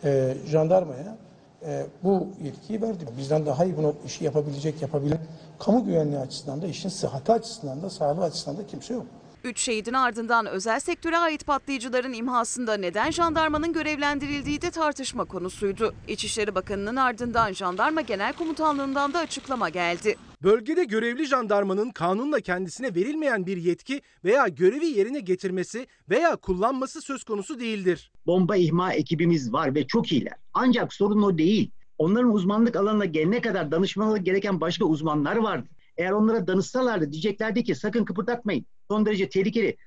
[0.04, 1.25] e, jandarmaya
[1.66, 3.06] e, bu yetkiyi verdi.
[3.18, 5.20] Bizden daha iyi bunu işi yapabilecek, yapabilen
[5.60, 9.06] kamu güvenliği açısından da işin sıhhati açısından da sağlığı açısından da kimse yok.
[9.44, 15.94] Üç şehidin ardından özel sektöre ait patlayıcıların imhasında neden jandarmanın görevlendirildiği de tartışma konusuydu.
[16.08, 20.16] İçişleri Bakanı'nın ardından Jandarma Genel Komutanlığı'ndan da açıklama geldi.
[20.44, 27.24] Bölgede görevli jandarmanın kanunla kendisine verilmeyen bir yetki veya görevi yerine getirmesi veya kullanması söz
[27.24, 28.12] konusu değildir.
[28.26, 30.34] Bomba ihma ekibimiz var ve çok iyiler.
[30.54, 31.72] Ancak sorun o değil.
[31.98, 35.68] Onların uzmanlık alanına gelene kadar danışmaları gereken başka uzmanlar vardı.
[35.98, 38.66] Eğer onlara danışsalardı diyeceklerdi ki sakın kıpırdatmayın.
[38.90, 39.78] Son derece tehlikeli.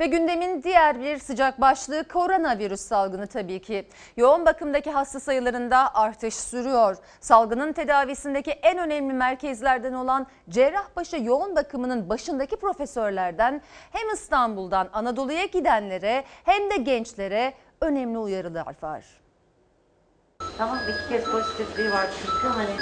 [0.00, 3.88] Ve gündemin diğer bir sıcak başlığı koronavirüs salgını tabii ki.
[4.16, 6.96] Yoğun bakımdaki hasta sayılarında artış sürüyor.
[7.20, 16.24] Salgının tedavisindeki en önemli merkezlerden olan Cerrahpaşa yoğun bakımının başındaki profesörlerden hem İstanbul'dan Anadolu'ya gidenlere
[16.44, 19.04] hem de gençlere önemli uyarılar var.
[20.58, 22.76] Tamam iki kez pozitifliği var çünkü hani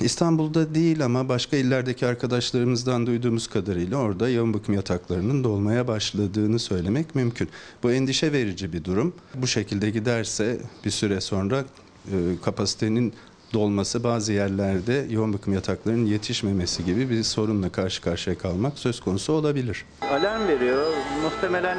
[0.00, 7.14] İstanbul'da değil ama başka illerdeki arkadaşlarımızdan duyduğumuz kadarıyla orada yoğun bakım yataklarının dolmaya başladığını söylemek
[7.14, 7.48] mümkün.
[7.82, 9.12] Bu endişe verici bir durum.
[9.34, 11.64] Bu şekilde giderse bir süre sonra
[12.06, 13.12] e, kapasitenin
[13.52, 19.32] dolması bazı yerlerde yoğun bakım yataklarının yetişmemesi gibi bir sorunla karşı karşıya kalmak söz konusu
[19.32, 19.84] olabilir.
[20.10, 20.92] alarm veriyor.
[21.22, 21.78] Muhtemelen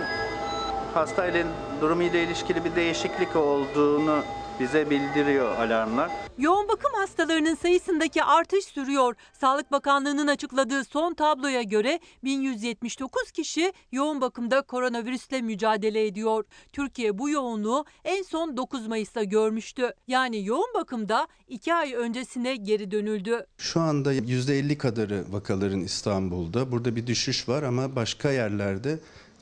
[0.94, 1.48] hastayla
[1.82, 4.24] durumuyla ilişkili bir değişiklik olduğunu
[4.60, 6.12] bize bildiriyor alarmlar.
[6.38, 9.16] Yoğun bakım hastalarının sayısındaki artış sürüyor.
[9.42, 16.46] Sağlık Bakanlığı'nın açıkladığı son tabloya göre 1179 kişi yoğun bakımda koronavirüsle mücadele ediyor.
[16.74, 19.94] Türkiye bu yoğunluğu en son 9 Mayıs'ta görmüştü.
[20.08, 23.46] Yani yoğun bakımda 2 ay öncesine geri dönüldü.
[23.58, 26.72] Şu anda %50 kadarı vakaların İstanbul'da.
[26.72, 29.00] Burada bir düşüş var ama başka yerlerde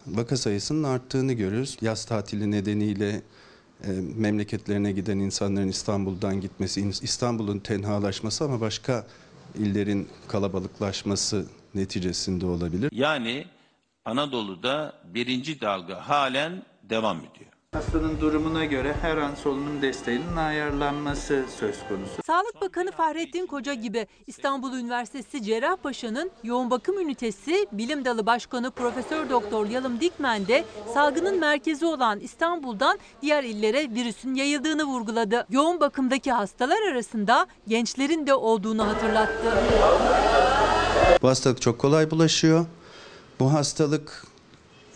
[0.08, 1.78] vaka sayısının arttığını görüyoruz.
[1.82, 3.21] Yaz tatili nedeniyle
[3.83, 9.07] e, memleketlerine giden insanların İstanbul'dan gitmesi, İstanbul'un tenhalaşması ama başka
[9.55, 12.89] illerin kalabalıklaşması neticesinde olabilir.
[12.93, 13.45] Yani
[14.05, 17.48] Anadolu'da birinci dalga halen devam ediyor.
[17.73, 22.13] Hastanın durumuna göre her an solunum desteğinin ayarlanması söz konusu.
[22.25, 29.29] Sağlık Bakanı Fahrettin Koca gibi İstanbul Üniversitesi Cerrahpaşa'nın yoğun bakım ünitesi Bilim Dalı Başkanı Profesör
[29.29, 35.45] Doktor Yalım Dikmen de salgının merkezi olan İstanbul'dan diğer illere virüsün yayıldığını vurguladı.
[35.49, 39.53] Yoğun bakımdaki hastalar arasında gençlerin de olduğunu hatırlattı.
[41.21, 42.65] Bu hastalık çok kolay bulaşıyor.
[43.39, 44.25] Bu hastalık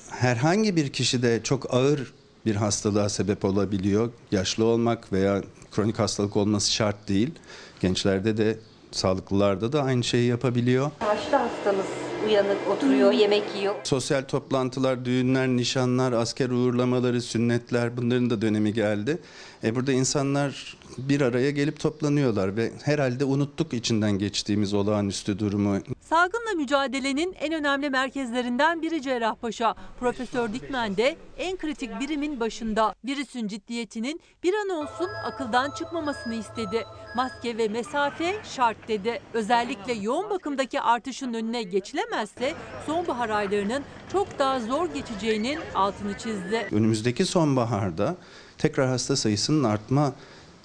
[0.09, 2.13] herhangi bir kişide çok ağır
[2.45, 4.09] bir hastalığa sebep olabiliyor.
[4.31, 7.31] Yaşlı olmak veya kronik hastalık olması şart değil.
[7.79, 8.59] Gençlerde de
[8.91, 10.91] sağlıklılarda da aynı şeyi yapabiliyor.
[11.01, 11.85] Yaşlı hastamız
[12.27, 13.75] uyanık oturuyor, yemek yiyor.
[13.83, 19.17] Sosyal toplantılar, düğünler, nişanlar, asker uğurlamaları, sünnetler bunların da dönemi geldi.
[19.63, 25.77] E burada insanlar bir araya gelip toplanıyorlar ve herhalde unuttuk içinden geçtiğimiz olağanüstü durumu.
[26.01, 29.75] Salgınla mücadelenin en önemli merkezlerinden biri Cerrahpaşa.
[29.99, 32.95] Profesör Dikmen de en kritik birimin başında.
[33.05, 36.83] Virüsün ciddiyetinin bir an olsun akıldan çıkmamasını istedi.
[37.15, 39.21] Maske ve mesafe şart dedi.
[39.33, 42.53] Özellikle yoğun bakımdaki artışın önüne geçilemezse
[42.85, 46.67] sonbahar aylarının çok daha zor geçeceğinin altını çizdi.
[46.71, 48.15] Önümüzdeki sonbaharda
[48.57, 50.13] tekrar hasta sayısının artma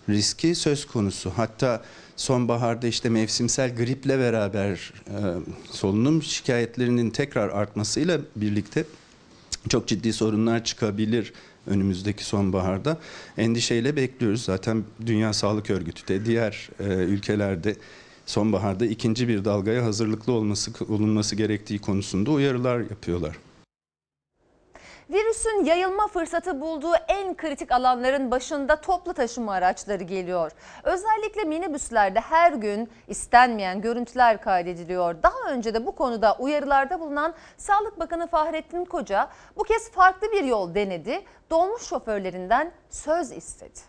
[0.09, 1.33] riski söz konusu.
[1.37, 1.83] Hatta
[2.17, 5.17] sonbaharda işte mevsimsel griple beraber e,
[5.71, 8.85] solunum şikayetlerinin tekrar artmasıyla birlikte
[9.69, 11.33] çok ciddi sorunlar çıkabilir
[11.67, 12.99] önümüzdeki sonbaharda.
[13.39, 14.43] Endişeyle bekliyoruz.
[14.43, 17.77] Zaten Dünya Sağlık Örgütü de diğer e, ülkelerde
[18.27, 23.37] sonbaharda ikinci bir dalgaya hazırlıklı olması olunması gerektiği konusunda uyarılar yapıyorlar.
[25.11, 30.53] Virüsün yayılma fırsatı bulduğu en kritik alanların başında toplu taşıma araçları geliyor.
[30.83, 35.23] Özellikle minibüslerde her gün istenmeyen görüntüler kaydediliyor.
[35.23, 40.45] Daha önce de bu konuda uyarılarda bulunan Sağlık Bakanı Fahrettin Koca bu kez farklı bir
[40.45, 41.25] yol denedi.
[41.51, 43.81] Dolmuş şoförlerinden söz istedi.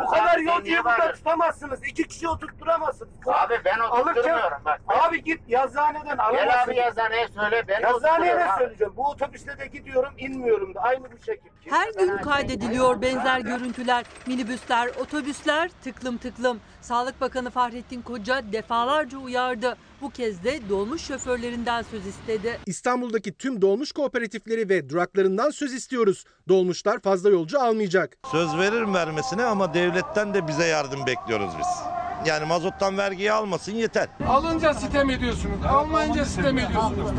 [0.00, 1.84] Bu kadar yolcuyu burada tutamazsınız.
[1.84, 3.10] İki kişi oturtturamazsınız.
[3.26, 4.80] Abi ben oturtturmuyorum Alırken- bak.
[4.88, 6.46] Abi git yazıhaneden alamazsın.
[6.48, 8.58] Gel abi yazıhaneye söyle ben Yazıhaneye abi.
[8.58, 8.92] söyleyeceğim.
[8.96, 11.52] Bu otobüste de gidiyorum inmiyorum da aynı bu şekilde.
[11.70, 14.04] Her gün kaydediliyor benzer görüntüler.
[14.26, 16.60] Minibüsler, otobüsler tıklım tıklım.
[16.80, 19.76] Sağlık Bakanı Fahrettin Koca defalarca uyardı.
[20.00, 22.60] Bu kez de dolmuş şoförlerinden söz istedi.
[22.66, 26.24] İstanbul'daki tüm dolmuş kooperatifleri ve duraklarından söz istiyoruz.
[26.48, 28.16] Dolmuşlar fazla yolcu almayacak.
[28.32, 32.01] Söz veririm vermesine ama devletten de bize yardım bekliyoruz biz.
[32.26, 34.08] Yani mazottan vergiyi almasın yeter.
[34.28, 37.10] Alınca sitem ediyorsunuz, almayınca sitem ediyorsunuz.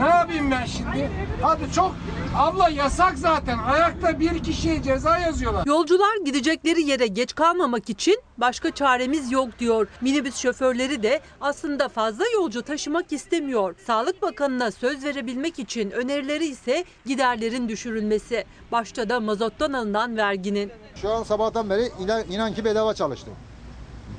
[0.00, 1.10] Ne yapayım ben şimdi?
[1.42, 1.94] Hadi çok,
[2.36, 3.58] abla yasak zaten.
[3.58, 5.66] Ayakta bir kişiye ceza yazıyorlar.
[5.66, 9.88] Yolcular gidecekleri yere geç kalmamak için başka çaremiz yok diyor.
[10.00, 13.74] Minibüs şoförleri de aslında fazla yolcu taşımak istemiyor.
[13.86, 18.44] Sağlık Bakanı'na söz verebilmek için önerileri ise giderlerin düşürülmesi.
[18.72, 20.70] Başta da mazottan alınan verginin.
[20.94, 23.34] Şu an sabahtan beri inan, inan ki bedava çalıştım.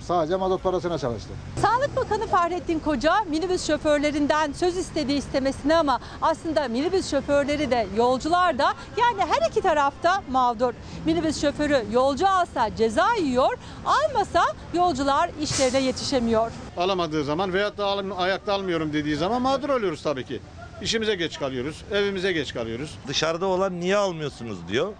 [0.07, 1.35] Sadece mazot parasına çalıştım.
[1.61, 8.57] Sağlık Bakanı Fahrettin Koca minibüs şoförlerinden söz istediği istemesine ama aslında minibüs şoförleri de yolcular
[8.57, 10.73] da yani her iki tarafta mağdur.
[11.05, 16.51] Minibüs şoförü yolcu alsa ceza yiyor, almasa yolcular işlerine yetişemiyor.
[16.77, 20.41] Alamadığı zaman veyahut da alım, ayakta almıyorum dediği zaman mağdur oluyoruz tabii ki.
[20.81, 22.97] İşimize geç kalıyoruz, evimize geç kalıyoruz.
[23.07, 24.93] Dışarıda olan niye almıyorsunuz diyor.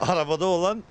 [0.00, 0.82] Arabada olan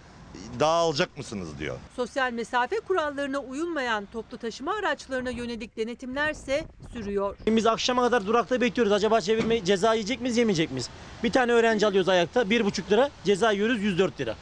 [0.60, 1.78] daha alacak mısınız diyor.
[1.96, 7.36] Sosyal mesafe kurallarına uyulmayan toplu taşıma araçlarına yönelik denetimlerse sürüyor.
[7.48, 8.92] Biz akşama kadar durakta bekliyoruz.
[8.94, 10.90] Acaba çevirme ceza yiyecek miyiz yemeyecek miyiz?
[11.24, 13.10] Bir tane öğrenci alıyoruz ayakta 1,5 lira.
[13.24, 14.36] Ceza yiyoruz 104 lira.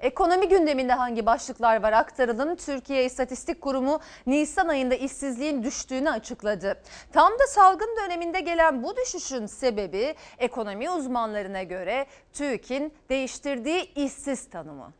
[0.00, 2.56] Ekonomi gündeminde hangi başlıklar var aktaralım.
[2.56, 6.82] Türkiye İstatistik Kurumu Nisan ayında işsizliğin düştüğünü açıkladı.
[7.12, 14.92] Tam da salgın döneminde gelen bu düşüşün sebebi ekonomi uzmanlarına göre TÜİK'in değiştirdiği işsiz tanımı.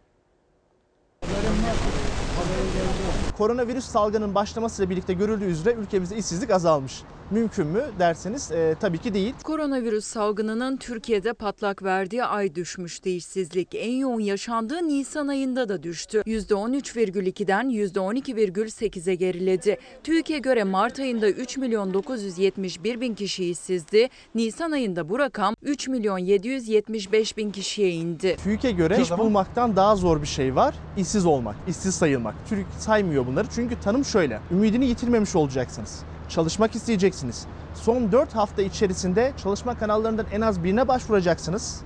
[3.39, 7.03] Koronavirüs salgının başlamasıyla birlikte görüldüğü üzere ülkemizde işsizlik azalmış.
[7.31, 9.35] Mümkün mü derseniz e, tabii ki değil.
[9.43, 13.69] Koronavirüs salgınının Türkiye'de patlak verdiği ay düşmüştü işsizlik.
[13.75, 16.23] En yoğun yaşandığı Nisan ayında da düştü.
[16.27, 19.79] %13,2'den %12,8'e geriledi.
[20.05, 24.09] TÜİK'e göre Mart ayında 3 milyon 971 bin kişi işsizdi.
[24.35, 28.37] Nisan ayında bu rakam 3 milyon 775 bin kişiye indi.
[28.45, 30.75] TÜİK'e göre iş bulmaktan daha zor bir şey var.
[30.97, 32.35] İşsiz olmak, işsiz sayılmak.
[32.49, 34.41] TÜİK saymıyor bunları çünkü tanım şöyle.
[34.51, 36.05] Ümidini yitirmemiş olacaksınız.
[36.29, 37.47] Çalışmak isteyeceksiniz.
[37.75, 41.81] Son 4 hafta içerisinde çalışma kanallarından en az birine başvuracaksınız.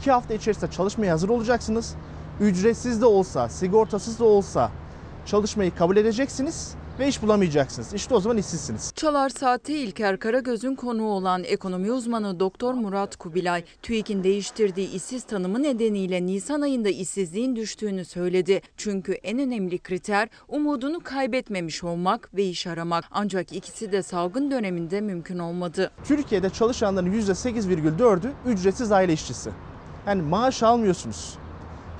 [0.00, 1.94] 2 hafta içerisinde çalışmaya hazır olacaksınız.
[2.40, 4.70] Ücretsiz de olsa, sigortasız da olsa
[5.26, 7.94] çalışmayı kabul edeceksiniz ve iş bulamayacaksınız.
[7.94, 8.92] İşte o zaman işsizsiniz.
[8.96, 15.62] Çalar Saat'te İlker Karagöz'ün konuğu olan ekonomi uzmanı Doktor Murat Kubilay, TÜİK'in değiştirdiği işsiz tanımı
[15.62, 18.60] nedeniyle Nisan ayında işsizliğin düştüğünü söyledi.
[18.76, 23.04] Çünkü en önemli kriter umudunu kaybetmemiş olmak ve iş aramak.
[23.10, 25.90] Ancak ikisi de salgın döneminde mümkün olmadı.
[26.04, 29.50] Türkiye'de çalışanların %8,4'ü ücretsiz aile işçisi.
[30.06, 31.38] Yani maaş almıyorsunuz.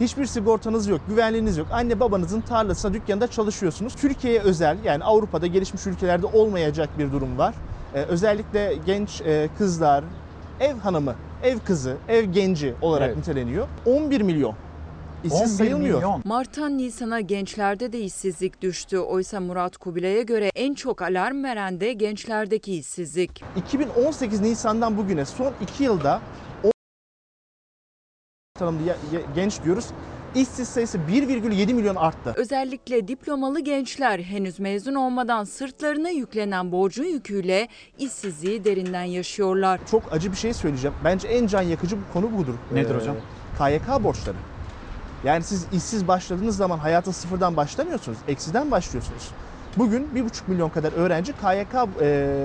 [0.00, 1.66] Hiçbir sigortanız yok, güvenliğiniz yok.
[1.72, 3.94] Anne babanızın tarlasında, dükkanında çalışıyorsunuz.
[3.94, 7.54] Türkiye'ye özel yani Avrupa'da gelişmiş ülkelerde olmayacak bir durum var.
[7.94, 10.04] Ee, özellikle genç e, kızlar,
[10.60, 13.16] ev hanımı, ev kızı, ev genci olarak Evet.
[13.16, 13.66] niteleniyor.
[13.86, 14.54] 11 milyon.
[15.24, 15.96] İşsiz 11 sayılmıyor.
[15.96, 16.22] milyon.
[16.24, 18.98] Mart'tan Nisan'a gençlerde de işsizlik düştü.
[18.98, 23.44] Oysa Murat Kubilay'a göre en çok alarm veren de gençlerdeki işsizlik.
[23.56, 26.20] 2018 Nisan'dan bugüne son 2 yılda
[28.58, 28.80] tanımlı
[29.34, 29.86] genç diyoruz.
[30.34, 32.32] İşsiz sayısı 1,7 milyon arttı.
[32.36, 37.68] Özellikle diplomalı gençler henüz mezun olmadan sırtlarına yüklenen borcun yüküyle
[37.98, 39.80] işsizliği derinden yaşıyorlar.
[39.90, 40.96] Çok acı bir şey söyleyeceğim.
[41.04, 42.54] Bence en can yakıcı bu konu budur.
[42.72, 43.16] Nedir Ee, hocam?
[43.58, 44.36] KYK borçları.
[45.24, 48.18] Yani siz işsiz başladığınız zaman hayata sıfırdan başlamıyorsunuz.
[48.28, 49.30] Eksiden başlıyorsunuz.
[49.76, 52.36] Bugün 1,5 milyon kadar öğrenci KYK e,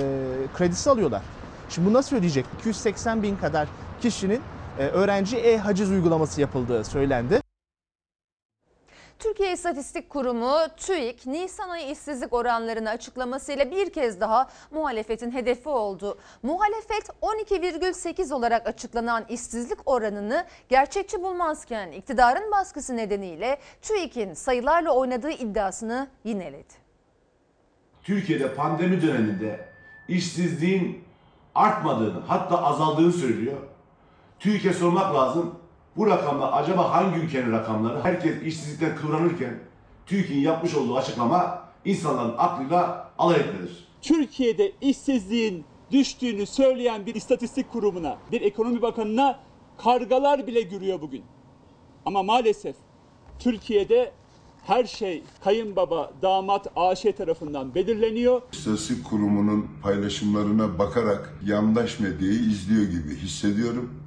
[0.58, 1.21] kredisi alıyorlar.
[1.69, 2.45] Şimdi bu nasıl ödeyecek?
[2.60, 3.67] 280 bin kadar
[4.02, 4.41] kişinin
[4.78, 7.42] öğrenci e-haciz uygulaması yapıldığı söylendi.
[9.20, 16.18] Türkiye İstatistik Kurumu TÜİK Nisan ayı işsizlik oranlarını açıklamasıyla bir kez daha muhalefetin hedefi oldu.
[16.44, 26.08] Muhalefet 12,8 olarak açıklanan işsizlik oranını gerçekçi bulmazken iktidarın baskısı nedeniyle TÜİK'in sayılarla oynadığı iddiasını
[26.24, 26.74] yineledi.
[28.04, 29.66] Türkiye'de pandemi döneminde
[30.08, 31.04] işsizliğin
[31.56, 33.58] artmadığını hatta azaldığını söylüyor.
[34.43, 35.56] TÜİK'e sormak lazım.
[35.97, 38.01] Bu rakamlar acaba hangi ülkenin rakamları?
[38.01, 39.60] Herkes işsizlikten kıvranırken
[40.06, 43.88] TÜİK'in yapmış olduğu açıklama insanların aklıyla alay etmedir.
[44.01, 49.39] Türkiye'de işsizliğin düştüğünü söyleyen bir istatistik kurumuna, bir ekonomi bakanına
[49.77, 51.23] kargalar bile gürüyor bugün.
[52.06, 52.75] Ama maalesef
[53.39, 54.12] Türkiye'de
[54.65, 58.41] her şey kayınbaba, damat, AŞ tarafından belirleniyor.
[58.51, 64.03] İstatistik kurumunun paylaşımlarına bakarak yandaş medyayı izliyor gibi hissediyorum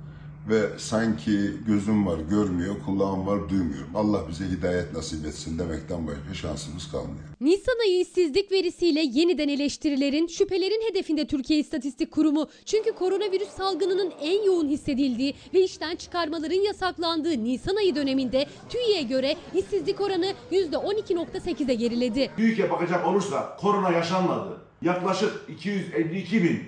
[0.48, 3.90] ve sanki gözüm var görmüyor, kulağım var duymuyorum.
[3.94, 7.24] Allah bize hidayet nasip etsin demekten başka şansımız kalmıyor.
[7.40, 12.48] Nisan ayı işsizlik verisiyle yeniden eleştirilerin, şüphelerin hedefinde Türkiye İstatistik Kurumu.
[12.64, 19.36] Çünkü koronavirüs salgınının en yoğun hissedildiği ve işten çıkarmaların yasaklandığı Nisan ayı döneminde TÜİ'ye göre
[19.54, 22.30] işsizlik oranı %12.8'e geriledi.
[22.36, 24.60] TÜİK'e bakacak olursa korona yaşanmadı.
[24.82, 26.62] Yaklaşık 252 bin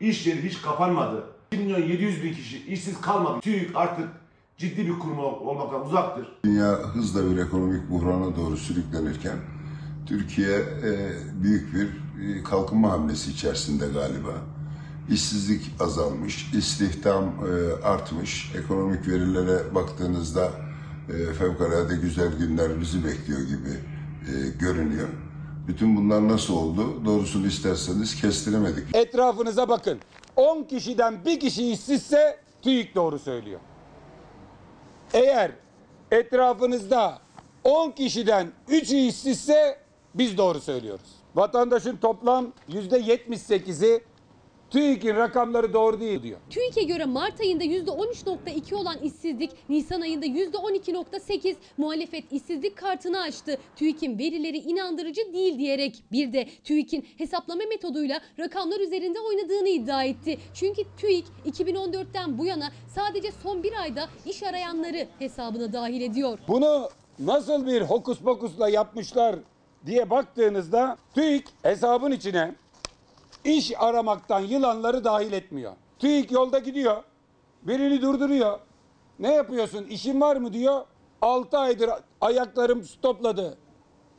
[0.00, 1.37] iş yeri hiç kapanmadı.
[1.52, 3.40] 1 milyon 700 bin kişi işsiz kalmadı.
[3.40, 4.08] TÜİK artık
[4.58, 6.28] ciddi bir kurum olmaktan uzaktır.
[6.44, 9.36] Dünya hızla bir ekonomik buhrana doğru sürüklenirken
[10.06, 11.86] Türkiye e, büyük bir
[12.24, 14.32] e, kalkınma hamlesi içerisinde galiba.
[15.10, 18.52] İşsizlik azalmış, istihdam e, artmış.
[18.64, 20.50] Ekonomik verilere baktığınızda
[21.08, 23.70] e, fevkalade güzel günler bizi bekliyor gibi
[24.28, 25.08] e, görünüyor.
[25.68, 27.04] Bütün bunlar nasıl oldu?
[27.04, 28.96] Doğrusunu isterseniz kestiremedik.
[28.96, 29.98] Etrafınıza bakın.
[30.38, 33.60] 10 kişiden bir kişi işsizse TÜİK doğru söylüyor.
[35.14, 35.50] Eğer
[36.10, 37.18] etrafınızda
[37.64, 39.78] 10 kişiden 3'ü işsizse
[40.14, 41.10] biz doğru söylüyoruz.
[41.34, 44.04] Vatandaşın toplam %78'i
[44.70, 46.38] TÜİK'in rakamları doğru değil diyor.
[46.50, 53.58] TÜİK'e göre Mart ayında %13.2 olan işsizlik Nisan ayında %12.8 muhalefet işsizlik kartını açtı.
[53.76, 60.38] TÜİK'in verileri inandırıcı değil diyerek bir de TÜİK'in hesaplama metoduyla rakamlar üzerinde oynadığını iddia etti.
[60.54, 66.38] Çünkü TÜİK 2014'ten bu yana sadece son bir ayda iş arayanları hesabına dahil ediyor.
[66.48, 69.36] Bunu nasıl bir hokus pokusla yapmışlar
[69.86, 72.54] diye baktığınızda TÜİK hesabın içine
[73.56, 75.72] iş aramaktan yılanları dahil etmiyor.
[75.98, 77.02] TÜİK yolda gidiyor.
[77.62, 78.58] Birini durduruyor.
[79.18, 79.84] Ne yapıyorsun?
[79.84, 80.84] İşin var mı diyor.
[81.22, 83.58] 6 aydır ayaklarım stopladı.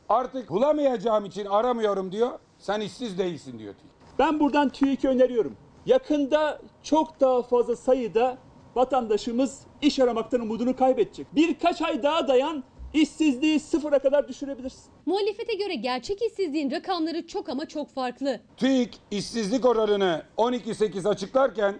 [0.09, 2.39] Artık bulamayacağım için aramıyorum diyor.
[2.59, 3.91] Sen işsiz değilsin diyor TÜİK.
[4.19, 5.55] Ben buradan TÜİK'e öneriyorum.
[5.85, 8.37] Yakında çok daha fazla sayıda
[8.75, 11.27] vatandaşımız iş aramaktan umudunu kaybedecek.
[11.35, 12.63] Birkaç ay daha dayan,
[12.93, 14.83] işsizliği sıfıra kadar düşürebilirsin.
[15.05, 18.39] Muhalefete göre gerçek işsizliğin rakamları çok ama çok farklı.
[18.57, 21.75] TÜİK işsizlik oranını 12.8 açıklarken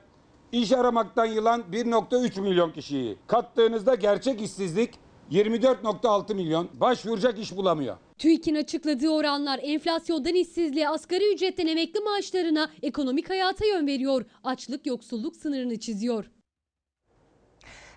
[0.52, 4.90] iş aramaktan yılan 1.3 milyon kişiyi kattığınızda gerçek işsizlik
[5.32, 7.98] 24.6 milyon başvuracak iş bulamıyor.
[8.18, 14.26] TÜİK'in açıkladığı oranlar enflasyondan işsizliğe, asgari ücretten emekli maaşlarına, ekonomik hayata yön veriyor.
[14.44, 16.26] Açlık yoksulluk sınırını çiziyor.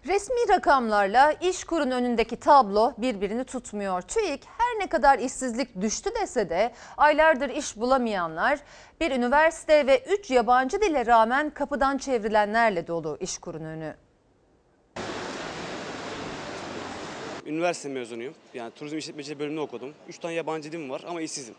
[0.06, 4.02] Resmi rakamlarla İşkur'un önündeki tablo birbirini tutmuyor.
[4.02, 8.58] TÜİK her ne kadar işsizlik düştü dese de aylardır iş bulamayanlar
[9.00, 13.94] bir üniversite ve 3 yabancı dile rağmen kapıdan çevrilenlerle dolu İşkur'un önü.
[17.46, 18.34] Üniversite mezunuyum.
[18.54, 19.94] Yani turizm işletmeciliği bölümünü okudum.
[20.08, 21.54] 3 tane yabancı dilim var ama işsizim.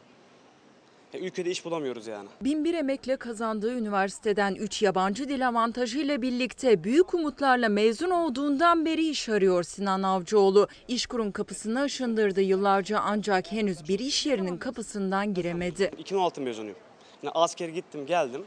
[1.19, 2.29] Ülkede iş bulamıyoruz yani.
[2.41, 9.29] Binbir emekle kazandığı üniversiteden 3 yabancı dil avantajıyla birlikte büyük umutlarla mezun olduğundan beri iş
[9.29, 10.67] arıyor Sinan Avcıoğlu.
[10.87, 15.91] İşkur'un kapısını aşındırdı yıllarca ancak henüz bir iş yerinin kapısından giremedi.
[15.97, 16.77] 2016 mezunuyum.
[17.23, 18.43] Yani asker gittim geldim.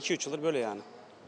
[0.00, 0.80] 2-3 yıldır böyle yani.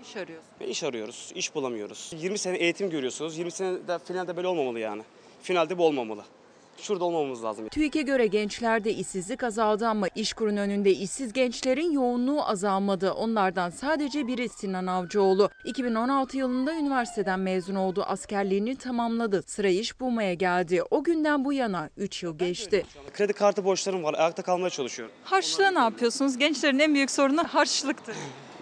[0.02, 0.50] İş arıyorsun.
[0.60, 2.12] Ve iş arıyoruz, iş bulamıyoruz.
[2.18, 3.38] 20 sene eğitim görüyorsunuz.
[3.38, 5.02] 20 sene de finalde böyle olmamalı yani.
[5.42, 6.22] Finalde bu olmamalı.
[6.78, 7.68] Şurada olmamamız lazım.
[7.68, 13.12] TÜİK'e göre gençlerde işsizlik azaldı ama İşkur'un önünde işsiz gençlerin yoğunluğu azalmadı.
[13.12, 15.50] Onlardan sadece biri Sinan Avcıoğlu.
[15.64, 18.02] 2016 yılında üniversiteden mezun oldu.
[18.06, 19.42] Askerliğini tamamladı.
[19.46, 20.82] Sıra iş bulmaya geldi.
[20.90, 22.86] O günden bu yana 3 yıl geçti.
[23.14, 24.14] Kredi kartı borçlarım var.
[24.14, 25.14] Ayakta kalmaya çalışıyorum.
[25.24, 26.38] Harçlığa ne yapıyorsunuz?
[26.38, 28.16] Gençlerin en büyük sorunu harçlıktır.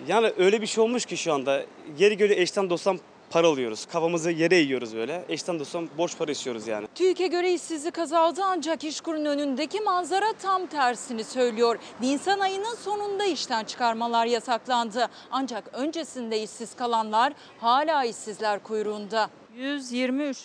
[0.08, 1.64] Yani öyle bir şey olmuş ki şu anda.
[1.98, 2.98] Geri geri eşten dosttan
[3.30, 3.86] para alıyoruz.
[3.86, 5.24] Kafamızı yere eğiyoruz böyle.
[5.28, 6.86] Eşten dosttan borç para istiyoruz yani.
[6.94, 11.78] TÜİK'e göre işsizlik azaldı ancak İşkur'un önündeki manzara tam tersini söylüyor.
[12.00, 15.08] Nisan ayının sonunda işten çıkarmalar yasaklandı.
[15.30, 19.30] Ancak öncesinde işsiz kalanlar hala işsizler kuyruğunda.
[19.56, 20.38] 123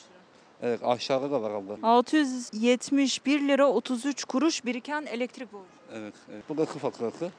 [0.61, 1.87] Evet aşağıda da var abla.
[1.87, 5.65] 671 lira 33 kuruş biriken elektrik borcu.
[5.93, 6.43] Evet, evet.
[6.49, 7.31] Bu da kı faturası.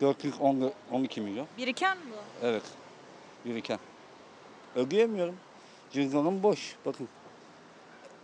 [0.00, 1.46] 412 milyon.
[1.58, 2.46] Biriken mi bu?
[2.46, 2.62] Evet.
[3.44, 3.78] Biriken.
[4.76, 5.34] Ödeyemiyorum.
[5.92, 6.76] Cüzdanım boş.
[6.86, 7.08] Bakın.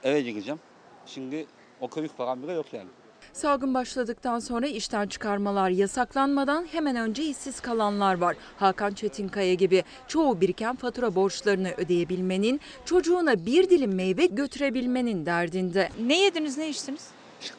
[0.04, 0.60] Eve gireceğim.
[1.06, 1.46] Şimdi
[1.80, 2.88] o kırık param bile yok yani.
[3.32, 8.36] Salgın başladıktan sonra işten çıkarmalar yasaklanmadan hemen önce işsiz kalanlar var.
[8.58, 15.88] Hakan Çetinkaya gibi çoğu biriken fatura borçlarını ödeyebilmenin, çocuğuna bir dilim meyve götürebilmenin derdinde.
[16.00, 17.08] Ne yediniz ne içtiniz?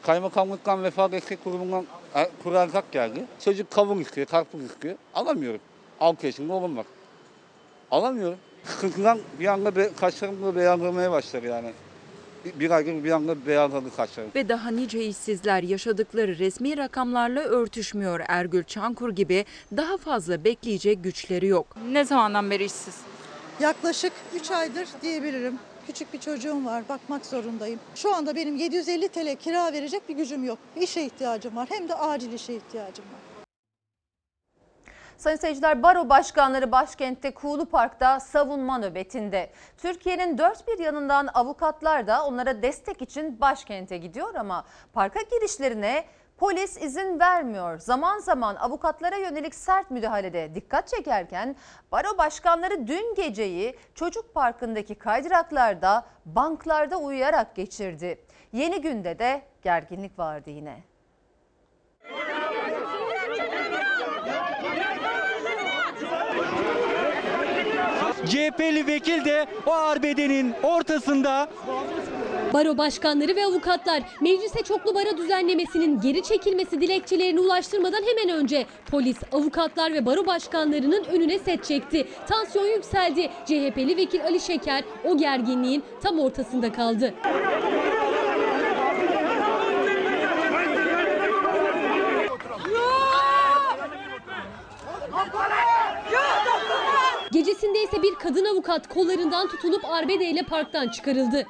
[0.02, 3.24] Kaymakamlıktan vefa destek kurumundan e, kurarsak geldi.
[3.44, 4.96] Çocuk kavun istiyor, karpuz istiyor.
[5.14, 5.60] Alamıyorum.
[6.00, 6.86] 6 yaşında oğlum var.
[7.90, 8.38] Alamıyorum.
[8.64, 11.72] Sıkıntıdan bir anda be, kaşlarım beyazlamaya başladı yani.
[12.44, 14.30] Bir, bir aydır bir anda beyazladı kaşlarım.
[14.34, 18.20] Ve daha nice işsizler yaşadıkları resmi rakamlarla örtüşmüyor.
[18.28, 19.44] Ergül Çankur gibi
[19.76, 21.76] daha fazla bekleyecek güçleri yok.
[21.92, 22.94] Ne zamandan beri işsiz?
[23.60, 25.58] Yaklaşık 3 aydır diyebilirim.
[25.86, 27.80] Küçük bir çocuğum var, bakmak zorundayım.
[27.94, 30.58] Şu anda benim 750 TL kira verecek bir gücüm yok.
[30.80, 33.33] İşe ihtiyacım var, hem de acil işe ihtiyacım var.
[35.16, 39.50] Sayın seyirciler, baro başkanları başkentte Kuğulu Park'ta savunma nöbetinde.
[39.76, 46.04] Türkiye'nin dört bir yanından avukatlar da onlara destek için başkente gidiyor ama parka girişlerine
[46.36, 47.78] polis izin vermiyor.
[47.78, 51.56] Zaman zaman avukatlara yönelik sert müdahalede dikkat çekerken
[51.92, 58.24] baro başkanları dün geceyi çocuk parkındaki kaydıraklarda, banklarda uyuyarak geçirdi.
[58.52, 60.82] Yeni günde de gerginlik vardı yine.
[68.26, 71.48] CHP'li vekil de o arbedenin ortasında
[72.52, 79.16] Baro başkanları ve avukatlar meclise çoklu baro düzenlemesinin geri çekilmesi dilekçelerini ulaştırmadan hemen önce polis,
[79.32, 82.06] avukatlar ve baro başkanlarının önüne set çekti.
[82.28, 83.30] Tansiyon yükseldi.
[83.46, 87.14] CHP'li vekil Ali Şeker o gerginliğin tam ortasında kaldı.
[97.44, 101.46] Gecesinde ise bir kadın avukat kollarından tutulup arbedeyle parktan çıkarıldı.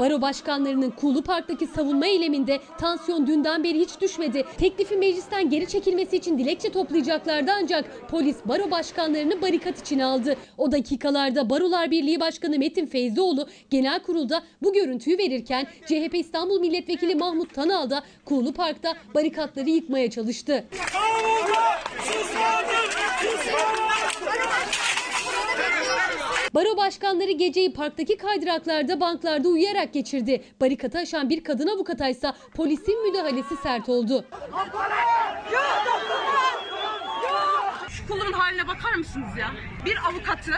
[0.00, 4.44] Baro başkanlarının Kuğulu Park'taki savunma eyleminde tansiyon dünden beri hiç düşmedi.
[4.58, 10.36] Teklifi meclisten geri çekilmesi için dilekçe toplayacaklardı ancak polis baro başkanlarını barikat içine aldı.
[10.58, 17.14] O dakikalarda Barolar Birliği Başkanı Metin Feyzioğlu genel kurulda bu görüntüyü verirken CHP İstanbul Milletvekili
[17.14, 20.64] Mahmut Tanal da Kuğulu Park'ta barikatları yıkmaya çalıştı.
[26.54, 30.44] Baro başkanları geceyi parktaki kaydıraklarda, banklarda uyuyarak geçirdi.
[30.60, 34.24] Barikatı aşan bir kadın avukataysa polisin müdahalesi sert oldu.
[37.88, 39.50] Şu kulun haline bakar mısınız ya?
[39.86, 40.52] Bir avukatı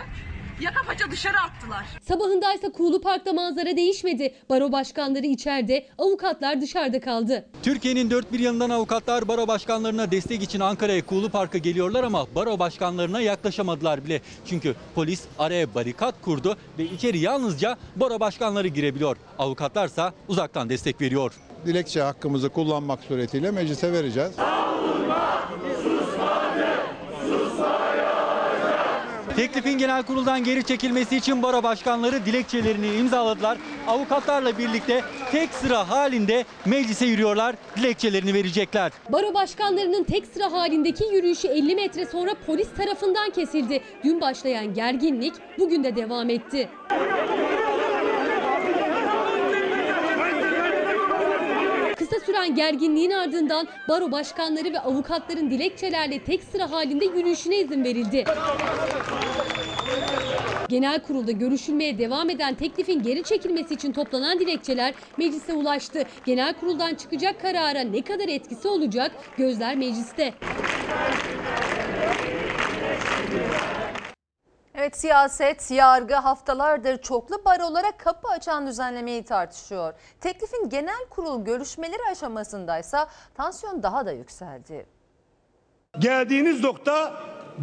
[0.61, 1.86] yaka paça dışarı attılar.
[2.08, 4.34] Sabahındaysa Kuğulu Park'ta manzara değişmedi.
[4.50, 7.44] Baro başkanları içeride, avukatlar dışarıda kaldı.
[7.62, 12.58] Türkiye'nin dört bir yanından avukatlar baro başkanlarına destek için Ankara'ya Kuğulu Park'a geliyorlar ama baro
[12.58, 14.20] başkanlarına yaklaşamadılar bile.
[14.46, 19.16] Çünkü polis araya barikat kurdu ve içeri yalnızca baro başkanları girebiliyor.
[19.38, 21.32] Avukatlarsa uzaktan destek veriyor.
[21.66, 24.32] Dilekçe hakkımızı kullanmak suretiyle meclise vereceğiz.
[29.41, 33.59] Teklifin genel kuruldan geri çekilmesi için baro başkanları dilekçelerini imzaladılar.
[33.86, 38.93] Avukatlarla birlikte tek sıra halinde meclise yürüyorlar, dilekçelerini verecekler.
[39.09, 43.82] Baro başkanlarının tek sıra halindeki yürüyüşü 50 metre sonra polis tarafından kesildi.
[44.05, 46.68] Dün başlayan gerginlik bugün de devam etti.
[51.99, 58.24] Kısa süren gerginliğin ardından baro başkanları ve avukatların dilekçelerle tek sıra halinde yürüyüşüne izin verildi.
[60.70, 66.02] Genel kurulda görüşülmeye devam eden teklifin geri çekilmesi için toplanan dilekçeler meclise ulaştı.
[66.24, 70.34] Genel kuruldan çıkacak karara ne kadar etkisi olacak gözler mecliste.
[74.74, 79.94] Evet siyaset, yargı haftalardır çoklu barolara kapı açan düzenlemeyi tartışıyor.
[80.20, 84.86] Teklifin genel kurul görüşmeleri aşamasındaysa tansiyon daha da yükseldi.
[85.98, 87.14] Geldiğiniz nokta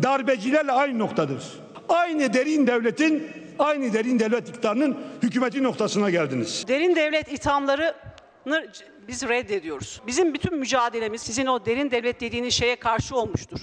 [0.04, 1.67] darbecilerle aynı noktadır.
[1.90, 3.28] Aynı derin devletin,
[3.60, 6.66] aynı derin devlet iktidarının hükümeti noktasına geldiniz.
[6.68, 8.68] Derin devlet ithamlarını
[9.08, 10.02] biz reddediyoruz.
[10.08, 13.60] Bizim bütün mücadelemiz sizin o derin devlet dediğiniz şeye karşı olmuştur.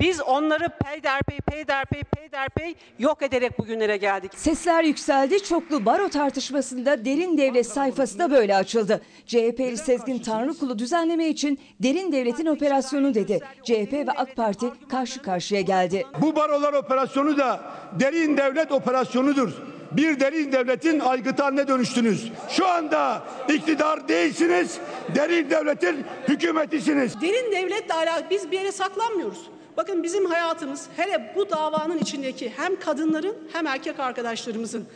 [0.00, 4.32] Biz onları peyderpey peyderpey peyderpey yok ederek bugünlere geldik.
[4.36, 5.42] Sesler yükseldi.
[5.42, 9.02] Çoklu baro tartışmasında derin devlet sayfası da böyle açıldı.
[9.26, 13.40] CHP'li Sezgin Tanrıkulu düzenleme için derin devletin operasyonu dedi.
[13.64, 16.06] CHP ve AK Parti karşı karşıya geldi.
[16.20, 17.60] Bu barolar operasyonu da
[18.00, 19.77] derin devlet operasyonudur.
[19.92, 22.32] Bir derin devletin aygıtı haline dönüştünüz.
[22.50, 24.78] Şu anda iktidar değilsiniz,
[25.14, 27.20] derin devletin hükümetisiniz.
[27.20, 29.38] Derin devletle alakalı biz bir yere saklanmıyoruz.
[29.76, 34.88] Bakın bizim hayatımız hele bu davanın içindeki hem kadınların hem erkek arkadaşlarımızın.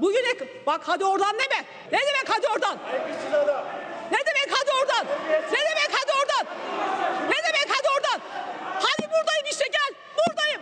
[0.00, 0.34] Bugüne
[0.66, 1.64] bak hadi oradan deme.
[1.92, 2.78] Ne demek hadi oradan?
[4.12, 5.06] Ne demek hadi oradan?
[5.52, 6.46] Ne demek hadi oradan?
[7.28, 8.20] Ne demek hadi oradan?
[8.74, 9.94] Hadi buradayım işte gel.
[10.18, 10.60] Buradayım.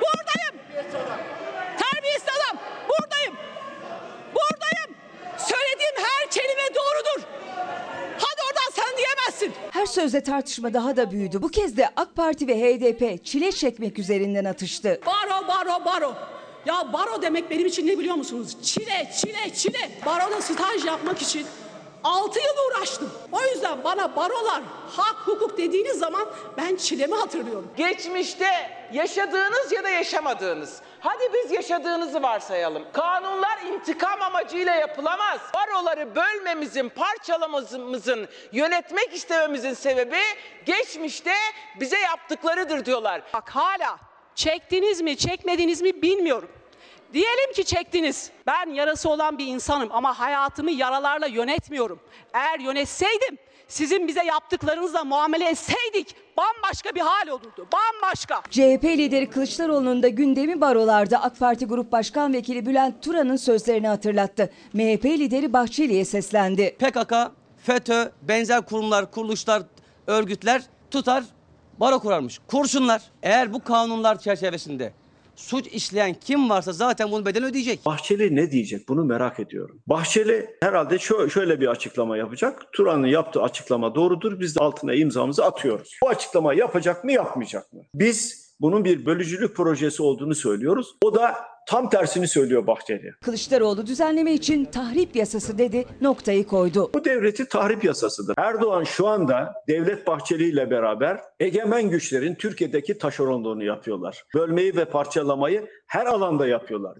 [0.00, 0.54] Buradayım.
[1.78, 2.58] Terbiyesiz adam.
[2.88, 3.34] Buradayım.
[4.34, 4.90] Buradayım.
[5.38, 7.26] Söylediğim her kelime doğrudur.
[8.18, 9.54] Hadi oradan sen diyemezsin.
[9.76, 11.42] Her sözde tartışma daha da büyüdü.
[11.42, 15.00] Bu kez de AK Parti ve HDP çile çekmek üzerinden atıştı.
[15.06, 16.14] Baro baro baro.
[16.66, 18.56] Ya baro demek benim için ne biliyor musunuz?
[18.62, 19.90] Çile çile çile.
[20.06, 21.46] Baroda staj yapmak için
[22.04, 23.10] 6 yıl uğraştım.
[23.32, 24.62] O yüzden bana barolar,
[24.96, 27.68] hak, hukuk dediğiniz zaman ben çilemi hatırlıyorum.
[27.76, 28.50] Geçmişte
[28.92, 30.80] yaşadığınız ya da yaşamadığınız.
[31.06, 32.82] Hadi biz yaşadığınızı varsayalım.
[32.92, 35.40] Kanunlar intikam amacıyla yapılamaz.
[35.54, 40.16] Baroları bölmemizin, parçalamamızın, yönetmek istememizin sebebi
[40.64, 41.32] geçmişte
[41.80, 43.22] bize yaptıklarıdır diyorlar.
[43.34, 43.98] Bak hala
[44.34, 46.48] çektiniz mi çekmediniz mi bilmiyorum.
[47.12, 48.30] Diyelim ki çektiniz.
[48.46, 52.00] Ben yarası olan bir insanım ama hayatımı yaralarla yönetmiyorum.
[52.34, 53.38] Eğer yönetseydim
[53.68, 57.66] sizin bize yaptıklarınızla muamele etseydik bambaşka bir hal olurdu.
[57.72, 58.42] Bambaşka.
[58.50, 64.52] CHP lideri Kılıçdaroğlu'nun da gündemi barolarda AK Parti Grup Başkan Vekili Bülent Turan'ın sözlerini hatırlattı.
[64.72, 66.76] MHP lideri Bahçeli'ye seslendi.
[66.78, 67.12] PKK,
[67.56, 69.62] FETÖ, benzer kurumlar, kuruluşlar,
[70.06, 71.24] örgütler tutar
[71.80, 72.40] baro kurarmış.
[72.46, 73.02] Kursunlar.
[73.22, 74.92] Eğer bu kanunlar çerçevesinde
[75.36, 77.86] suç işleyen kim varsa zaten bunun bedelini ödeyecek.
[77.86, 79.82] Bahçeli ne diyecek bunu merak ediyorum.
[79.86, 82.72] Bahçeli herhalde şöyle, bir açıklama yapacak.
[82.72, 84.40] Turan'ın yaptığı açıklama doğrudur.
[84.40, 85.98] Biz de altına imzamızı atıyoruz.
[86.02, 87.80] Bu açıklama yapacak mı yapmayacak mı?
[87.94, 90.96] Biz bunun bir bölücülük projesi olduğunu söylüyoruz.
[91.04, 91.34] O da
[91.66, 93.12] tam tersini söylüyor Bahçeli.
[93.24, 96.90] Kılıçdaroğlu düzenleme için tahrip yasası dedi noktayı koydu.
[96.94, 98.34] Bu devleti tahrip yasasıdır.
[98.38, 104.24] Erdoğan şu anda Devlet Bahçeli ile beraber egemen güçlerin Türkiye'deki taşeronluğunu yapıyorlar.
[104.34, 106.98] Bölmeyi ve parçalamayı her alanda yapıyorlar.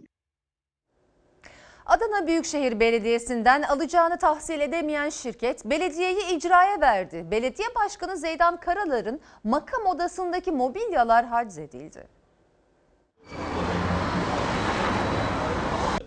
[1.86, 7.26] Adana Büyükşehir Belediyesi'nden alacağını tahsil edemeyen şirket belediyeyi icraya verdi.
[7.30, 11.58] Belediye Başkanı Zeydan Karalar'ın makam odasındaki mobilyalar haciz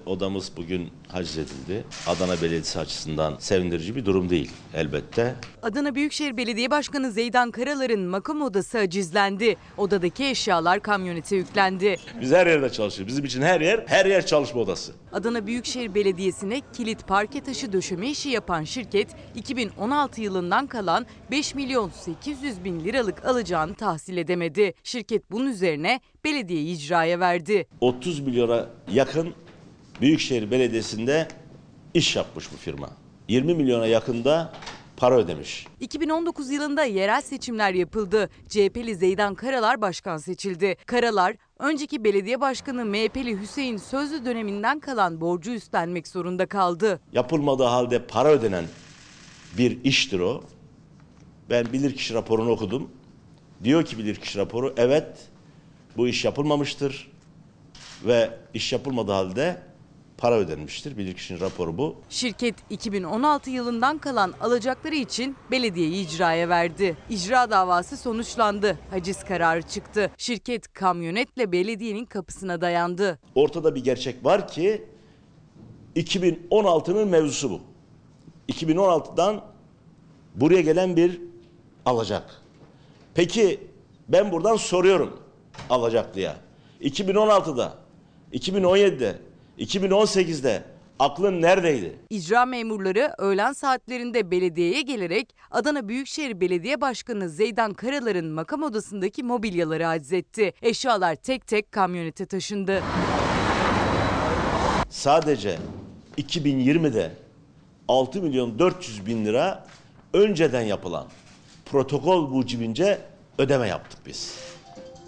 [0.09, 1.83] Odamız bugün haciz edildi.
[2.07, 5.35] Adana Belediyesi açısından sevindirici bir durum değil elbette.
[5.61, 9.55] Adana Büyükşehir Belediye Başkanı Zeydan Karalar'ın makam odası acizlendi.
[9.77, 11.95] Odadaki eşyalar kamyonete yüklendi.
[12.21, 13.13] Biz her yerde çalışıyoruz.
[13.13, 14.91] Bizim için her yer, her yer çalışma odası.
[15.13, 21.89] Adana Büyükşehir Belediyesi'ne kilit parke taşı döşeme işi yapan şirket 2016 yılından kalan 5 milyon
[21.89, 24.73] 800 bin liralık alacağını tahsil edemedi.
[24.83, 27.67] Şirket bunun üzerine belediyeyi icraya verdi.
[27.81, 29.33] 30 milyona yakın
[30.01, 31.27] Büyükşehir Belediyesi'nde
[31.93, 32.89] iş yapmış bu firma.
[33.27, 34.53] 20 milyona yakında
[34.97, 35.67] para ödemiş.
[35.79, 38.29] 2019 yılında yerel seçimler yapıldı.
[38.49, 40.77] CHP'li Zeydan Karalar başkan seçildi.
[40.85, 46.99] Karalar önceki belediye başkanı MHP'li Hüseyin Sözlü döneminden kalan borcu üstlenmek zorunda kaldı.
[47.13, 48.65] Yapılmadığı halde para ödenen
[49.57, 50.43] bir iştir o.
[51.49, 52.89] Ben bilirkişi raporunu okudum.
[53.63, 55.17] Diyor ki bilirkişi raporu evet
[55.97, 57.11] bu iş yapılmamıştır
[58.05, 59.68] ve iş yapılmadığı halde
[60.19, 60.97] para ödenmiştir.
[60.97, 61.95] Bilirkişinin raporu bu.
[62.09, 66.97] Şirket 2016 yılından kalan alacakları için belediyeyi icraya verdi.
[67.09, 68.77] İcra davası sonuçlandı.
[68.89, 70.11] Haciz kararı çıktı.
[70.17, 73.19] Şirket kamyonetle belediyenin kapısına dayandı.
[73.35, 74.85] Ortada bir gerçek var ki
[75.95, 77.61] 2016'nın mevzusu bu.
[78.49, 79.41] 2016'dan
[80.35, 81.21] buraya gelen bir
[81.85, 82.41] alacak.
[83.13, 83.67] Peki
[84.07, 85.19] ben buradan soruyorum
[85.69, 86.37] alacaklıya.
[86.81, 87.73] 2016'da
[88.33, 89.19] 2017'de,
[89.59, 90.63] 2018'de
[90.99, 91.95] aklın neredeydi?
[92.09, 99.87] İcra memurları öğlen saatlerinde belediyeye gelerek Adana Büyükşehir Belediye Başkanı Zeydan Karalar'ın makam odasındaki mobilyaları
[99.87, 100.53] acizetti.
[100.61, 102.83] Eşyalar tek tek kamyonete taşındı.
[104.89, 105.57] Sadece
[106.17, 107.11] 2020'de
[107.87, 109.65] 6 milyon 400 bin lira
[110.13, 111.05] önceden yapılan
[111.65, 112.99] protokol mucibince
[113.37, 114.35] ödeme yaptık biz.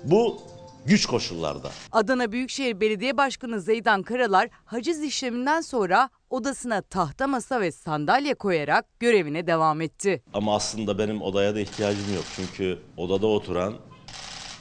[0.04, 0.38] Bu
[0.86, 1.72] güç koşullarda.
[1.92, 9.00] Adana Büyükşehir Belediye Başkanı Zeydan Karalar haciz işleminden sonra odasına tahta masa ve sandalye koyarak
[9.00, 10.24] görevine devam etti.
[10.34, 12.26] Ama aslında benim odaya da ihtiyacım yok.
[12.36, 13.74] Çünkü odada oturan,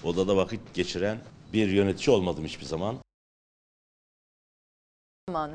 [0.05, 1.18] odada vakit geçiren
[1.53, 2.97] bir yönetici olmadım hiçbir zaman.
[5.29, 5.55] Zamanı.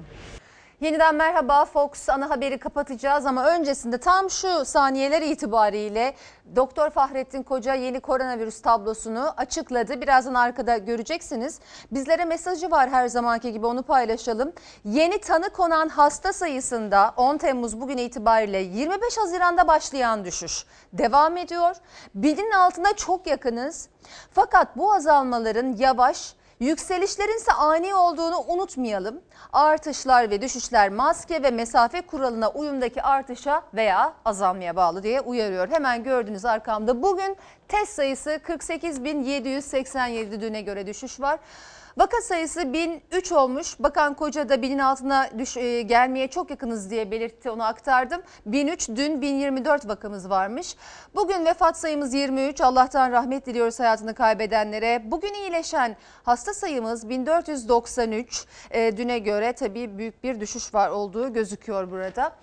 [0.82, 6.16] Yeniden merhaba Fox ana haberi kapatacağız ama öncesinde tam şu saniyeler itibariyle
[6.56, 10.02] Doktor Fahrettin Koca yeni koronavirüs tablosunu açıkladı.
[10.02, 11.60] Birazdan arkada göreceksiniz.
[11.92, 14.54] Bizlere mesajı var her zamanki gibi onu paylaşalım.
[14.86, 21.76] Yeni tanı konan hasta sayısında 10 Temmuz bugün itibariyle 25 Haziran'da başlayan düşüş devam ediyor.
[22.16, 23.90] Binin altına çok yakınız.
[24.32, 29.22] Fakat bu azalmaların yavaş Yükselişlerin ise ani olduğunu unutmayalım.
[29.54, 35.70] Artışlar ve düşüşler maske ve mesafe kuralına uyumdaki artışa veya azalmaya bağlı diye uyarıyor.
[35.70, 37.38] Hemen gördüğünüz arkamda bugün
[37.68, 41.40] test sayısı 48.787 düne göre düşüş var.
[41.98, 43.80] Vaka sayısı 1003 olmuş.
[43.80, 48.22] Bakan Koca da binin altına düş, e, gelmeye çok yakınız diye belirtti onu aktardım.
[48.46, 50.76] 1003 dün 1024 vakamız varmış.
[51.16, 52.62] Bugün vefat sayımız 23.
[52.62, 55.12] Allah'tan rahmet diliyoruz hayatını kaybedenlere.
[55.12, 58.46] Bugün iyileşen hasta sayımız 1493.
[58.72, 62.36] E, düne göre tabii büyük bir düşüş var olduğu gözüküyor burada.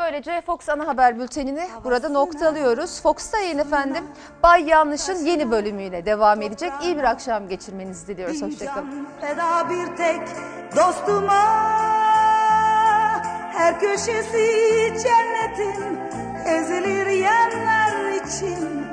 [0.00, 3.02] Böylece Fox ana haber bültenini burada noktalıyoruz.
[3.02, 4.04] Fox'ta yayın efendim
[4.42, 6.72] Bay Yanlış'ın yeni bölümüyle devam edecek.
[6.82, 8.42] İyi bir akşam geçirmenizi diliyoruz.
[8.42, 9.06] Hoşçakalın.
[9.20, 10.20] Feda bir tek
[10.76, 11.44] dostuma
[13.52, 14.46] Her köşesi
[15.02, 15.98] cennetin
[16.46, 18.79] ezilir yerler için